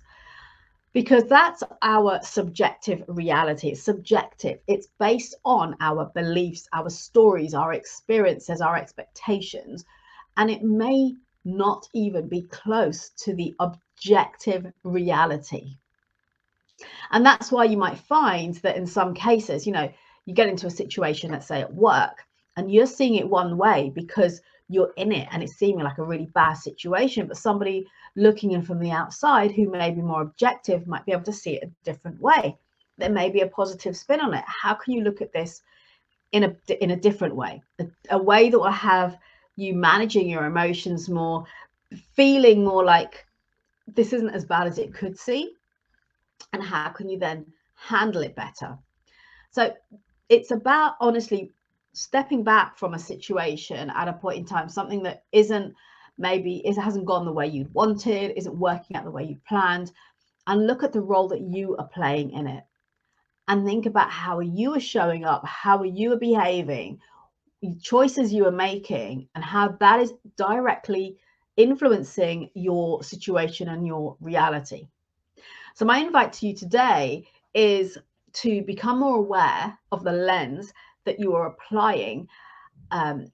because 0.97 1.25
that's 1.25 1.61
our 1.83 2.19
subjective 2.23 3.03
reality. 3.07 3.67
It's 3.67 3.83
subjective. 3.83 4.57
It's 4.65 4.87
based 4.97 5.35
on 5.45 5.75
our 5.79 6.05
beliefs, 6.15 6.67
our 6.73 6.89
stories, 6.89 7.53
our 7.53 7.73
experiences, 7.73 8.61
our 8.61 8.75
expectations. 8.75 9.85
And 10.37 10.49
it 10.49 10.63
may 10.63 11.13
not 11.45 11.87
even 11.93 12.27
be 12.27 12.41
close 12.49 13.09
to 13.17 13.35
the 13.35 13.53
objective 13.59 14.73
reality. 14.83 15.77
And 17.11 17.23
that's 17.23 17.51
why 17.51 17.65
you 17.65 17.77
might 17.77 17.99
find 17.99 18.55
that 18.55 18.75
in 18.75 18.87
some 18.87 19.13
cases, 19.13 19.67
you 19.67 19.73
know, 19.73 19.93
you 20.25 20.33
get 20.33 20.49
into 20.49 20.65
a 20.65 20.71
situation, 20.71 21.29
let's 21.29 21.45
say 21.45 21.61
at 21.61 21.75
work, 21.75 22.23
and 22.55 22.71
you're 22.71 22.87
seeing 22.87 23.13
it 23.13 23.29
one 23.29 23.55
way 23.55 23.91
because 23.93 24.41
you're 24.69 24.93
in 24.97 25.11
it 25.11 25.27
and 25.31 25.41
it's 25.41 25.55
seeming 25.55 25.83
like 25.83 25.97
a 25.97 26.03
really 26.03 26.29
bad 26.33 26.53
situation. 26.53 27.27
But 27.27 27.37
somebody 27.37 27.87
looking 28.15 28.51
in 28.51 28.61
from 28.61 28.79
the 28.79 28.91
outside 28.91 29.51
who 29.51 29.69
may 29.69 29.91
be 29.91 30.01
more 30.01 30.21
objective 30.21 30.87
might 30.87 31.05
be 31.05 31.11
able 31.11 31.23
to 31.23 31.33
see 31.33 31.55
it 31.55 31.63
a 31.63 31.71
different 31.83 32.19
way. 32.19 32.57
There 32.97 33.09
may 33.09 33.29
be 33.29 33.41
a 33.41 33.47
positive 33.47 33.95
spin 33.95 34.19
on 34.19 34.33
it. 34.33 34.43
How 34.47 34.73
can 34.73 34.93
you 34.93 35.03
look 35.03 35.21
at 35.21 35.31
this 35.31 35.61
in 36.31 36.43
a 36.43 36.55
in 36.83 36.91
a 36.91 36.95
different 36.95 37.35
way? 37.35 37.61
A, 37.79 37.87
a 38.11 38.17
way 38.17 38.49
that 38.49 38.59
will 38.59 38.71
have 38.71 39.17
you 39.55 39.73
managing 39.73 40.29
your 40.29 40.45
emotions 40.45 41.09
more 41.09 41.45
feeling 42.13 42.63
more 42.63 42.83
like 42.83 43.25
this 43.87 44.11
isn't 44.13 44.35
as 44.35 44.45
bad 44.45 44.67
as 44.67 44.77
it 44.77 44.93
could 44.93 45.17
see 45.17 45.53
and 46.53 46.61
how 46.61 46.89
can 46.89 47.09
you 47.09 47.17
then 47.17 47.45
handle 47.75 48.21
it 48.21 48.35
better? 48.35 48.77
So 49.51 49.73
it's 50.29 50.51
about 50.51 50.95
honestly 50.99 51.51
stepping 51.97 52.43
back 52.43 52.77
from 52.77 52.93
a 52.93 52.99
situation 52.99 53.89
at 53.89 54.07
a 54.07 54.13
point 54.13 54.37
in 54.37 54.45
time 54.45 54.69
something 54.69 55.03
that 55.03 55.23
isn't 55.31 55.73
maybe 56.17 56.61
it 56.65 56.77
hasn't 56.77 57.05
gone 57.05 57.25
the 57.25 57.31
way 57.31 57.47
you'd 57.47 57.73
wanted, 57.73 58.37
isn't 58.37 58.57
working 58.57 58.95
out 58.95 59.03
the 59.03 59.11
way 59.11 59.23
you 59.23 59.37
planned, 59.47 59.91
and 60.45 60.67
look 60.67 60.83
at 60.83 60.93
the 60.93 61.01
role 61.01 61.27
that 61.27 61.41
you 61.41 61.75
are 61.77 61.87
playing 61.87 62.31
in 62.31 62.47
it. 62.47 62.63
And 63.47 63.65
think 63.65 63.85
about 63.85 64.11
how 64.11 64.39
you 64.39 64.75
are 64.75 64.79
showing 64.79 65.25
up, 65.25 65.45
how 65.45 65.83
you 65.83 66.13
are 66.13 66.19
behaving, 66.19 66.99
choices 67.81 68.33
you 68.33 68.45
are 68.45 68.51
making, 68.51 69.29
and 69.35 69.43
how 69.43 69.69
that 69.79 69.99
is 69.99 70.13
directly 70.35 71.17
influencing 71.55 72.49
your 72.53 73.03
situation 73.03 73.69
and 73.69 73.87
your 73.87 74.17
reality. 74.19 74.87
So, 75.75 75.85
my 75.85 75.99
invite 75.99 76.33
to 76.33 76.47
you 76.47 76.55
today 76.55 77.27
is 77.53 77.97
to 78.33 78.61
become 78.63 78.99
more 78.99 79.17
aware 79.17 79.77
of 79.91 80.03
the 80.03 80.11
lens 80.11 80.73
that 81.07 81.19
you 81.19 81.33
are 81.33 81.47
applying 81.47 82.27
um, 82.91 83.31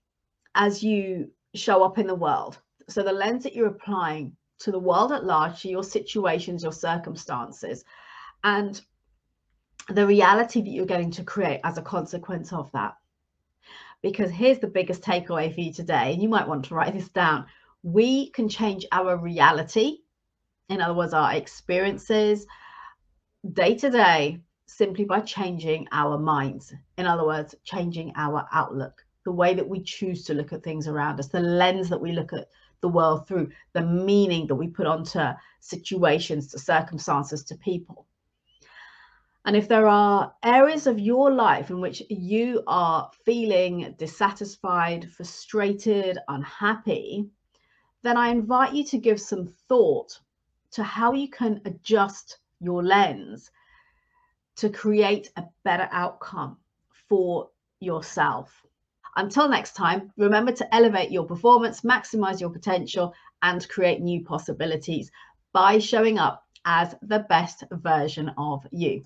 as 0.55 0.81
you 0.81 1.29
show 1.53 1.83
up 1.83 1.97
in 1.97 2.07
the 2.07 2.15
world. 2.15 2.59
So 2.87 3.03
the 3.03 3.11
lens 3.11 3.43
that 3.43 3.55
you're 3.55 3.67
applying 3.67 4.35
to 4.59 4.71
the 4.71 4.79
world 4.79 5.11
at 5.11 5.25
large, 5.25 5.61
to 5.61 5.69
your 5.69 5.83
situations, 5.83 6.63
your 6.63 6.71
circumstances, 6.71 7.83
and 8.43 8.79
the 9.89 10.07
reality 10.07 10.61
that 10.61 10.69
you're 10.69 10.85
going 10.85 11.11
to 11.11 11.23
create 11.23 11.59
as 11.63 11.77
a 11.77 11.81
consequence 11.81 12.53
of 12.53 12.71
that. 12.71 12.93
Because 14.01 14.31
here's 14.31 14.59
the 14.59 14.67
biggest 14.67 15.01
takeaway 15.01 15.53
for 15.53 15.61
you 15.61 15.73
today, 15.73 16.13
and 16.13 16.21
you 16.21 16.29
might 16.29 16.47
want 16.47 16.65
to 16.65 16.75
write 16.75 16.93
this 16.93 17.09
down. 17.09 17.45
We 17.83 18.29
can 18.29 18.47
change 18.47 18.85
our 18.91 19.17
reality, 19.17 19.99
in 20.69 20.81
other 20.81 20.93
words, 20.93 21.13
our 21.13 21.33
experiences 21.33 22.45
day 23.51 23.75
to 23.75 23.89
day, 23.89 24.39
simply 24.73 25.05
by 25.05 25.19
changing 25.19 25.87
our 25.91 26.17
minds. 26.17 26.73
In 26.97 27.05
other 27.05 27.25
words, 27.25 27.55
changing 27.63 28.11
our 28.15 28.47
outlook, 28.51 29.05
the 29.23 29.31
way 29.31 29.53
that 29.53 29.67
we 29.67 29.81
choose 29.81 30.23
to 30.25 30.33
look 30.33 30.51
at 30.51 30.63
things 30.63 30.87
around 30.87 31.19
us, 31.19 31.27
the 31.27 31.39
lens 31.39 31.89
that 31.89 32.01
we 32.01 32.11
look 32.11 32.33
at 32.33 32.49
the 32.81 32.89
world 32.89 33.27
through 33.27 33.49
the 33.73 33.81
meaning 33.81 34.47
that 34.47 34.55
we 34.55 34.67
put 34.67 34.87
onto 34.87 35.19
situations, 35.59 36.47
to 36.47 36.59
circumstances, 36.59 37.43
to 37.45 37.55
people. 37.55 38.05
And 39.45 39.55
if 39.55 39.67
there 39.67 39.87
are 39.87 40.33
areas 40.43 40.87
of 40.87 40.99
your 40.99 41.31
life 41.31 41.69
in 41.69 41.79
which 41.79 42.01
you 42.09 42.63
are 42.65 43.11
feeling 43.25 43.93
dissatisfied, 43.97 45.11
frustrated, 45.11 46.17
unhappy, 46.29 47.29
then 48.01 48.17
I 48.17 48.29
invite 48.29 48.73
you 48.73 48.85
to 48.85 48.97
give 48.97 49.19
some 49.19 49.47
thought 49.67 50.19
to 50.71 50.83
how 50.83 51.13
you 51.13 51.29
can 51.29 51.61
adjust 51.65 52.39
your 52.59 52.83
lens 52.83 53.51
to 54.57 54.69
create 54.69 55.29
a 55.35 55.43
better 55.63 55.87
outcome 55.91 56.57
for 57.09 57.49
yourself. 57.79 58.65
Until 59.15 59.47
next 59.47 59.73
time, 59.75 60.11
remember 60.17 60.51
to 60.53 60.75
elevate 60.75 61.11
your 61.11 61.25
performance, 61.25 61.81
maximize 61.81 62.41
your 62.41 62.49
potential, 62.49 63.13
and 63.41 63.67
create 63.69 64.01
new 64.01 64.23
possibilities 64.23 65.11
by 65.53 65.77
showing 65.77 66.17
up 66.17 66.43
as 66.65 66.95
the 67.01 67.19
best 67.29 67.63
version 67.71 68.31
of 68.37 68.65
you. 68.71 69.05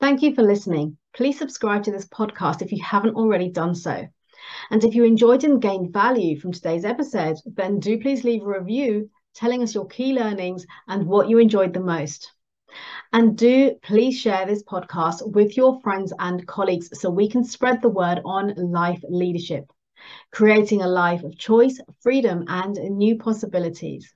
Thank 0.00 0.22
you 0.22 0.34
for 0.34 0.42
listening. 0.42 0.98
Please 1.14 1.38
subscribe 1.38 1.84
to 1.84 1.92
this 1.92 2.06
podcast 2.06 2.60
if 2.60 2.72
you 2.72 2.82
haven't 2.82 3.14
already 3.14 3.48
done 3.48 3.74
so. 3.74 4.06
And 4.70 4.82
if 4.84 4.94
you 4.94 5.04
enjoyed 5.04 5.44
and 5.44 5.60
gained 5.60 5.92
value 5.92 6.38
from 6.38 6.52
today's 6.52 6.84
episode, 6.84 7.36
then 7.46 7.80
do 7.80 7.98
please 7.98 8.24
leave 8.24 8.42
a 8.42 8.46
review 8.46 9.10
telling 9.34 9.62
us 9.62 9.74
your 9.74 9.86
key 9.86 10.12
learnings 10.12 10.66
and 10.88 11.06
what 11.06 11.28
you 11.28 11.38
enjoyed 11.38 11.74
the 11.74 11.80
most. 11.80 12.32
And 13.12 13.36
do 13.36 13.74
please 13.82 14.18
share 14.18 14.46
this 14.46 14.62
podcast 14.64 15.32
with 15.32 15.56
your 15.56 15.80
friends 15.82 16.12
and 16.18 16.46
colleagues 16.46 16.90
so 17.00 17.10
we 17.10 17.28
can 17.28 17.44
spread 17.44 17.82
the 17.82 17.88
word 17.88 18.20
on 18.24 18.54
life 18.72 19.02
leadership, 19.08 19.70
creating 20.32 20.82
a 20.82 20.88
life 20.88 21.22
of 21.22 21.38
choice, 21.38 21.80
freedom, 22.02 22.44
and 22.48 22.74
new 22.74 23.16
possibilities. 23.16 24.12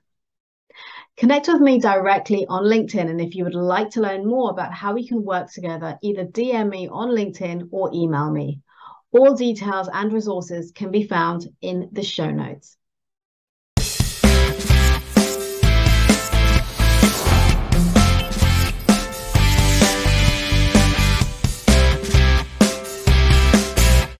Connect 1.17 1.47
with 1.47 1.61
me 1.61 1.79
directly 1.79 2.45
on 2.47 2.63
LinkedIn. 2.63 3.09
And 3.09 3.21
if 3.21 3.35
you 3.35 3.43
would 3.43 3.55
like 3.55 3.89
to 3.91 4.01
learn 4.01 4.25
more 4.25 4.51
about 4.51 4.73
how 4.73 4.93
we 4.93 5.07
can 5.07 5.23
work 5.23 5.51
together, 5.51 5.97
either 6.01 6.25
DM 6.25 6.69
me 6.69 6.87
on 6.87 7.09
LinkedIn 7.09 7.69
or 7.71 7.91
email 7.93 8.31
me. 8.31 8.61
All 9.11 9.35
details 9.35 9.89
and 9.93 10.13
resources 10.13 10.71
can 10.71 10.91
be 10.91 11.03
found 11.03 11.47
in 11.61 11.89
the 11.91 12.03
show 12.03 12.31
notes. 12.31 12.77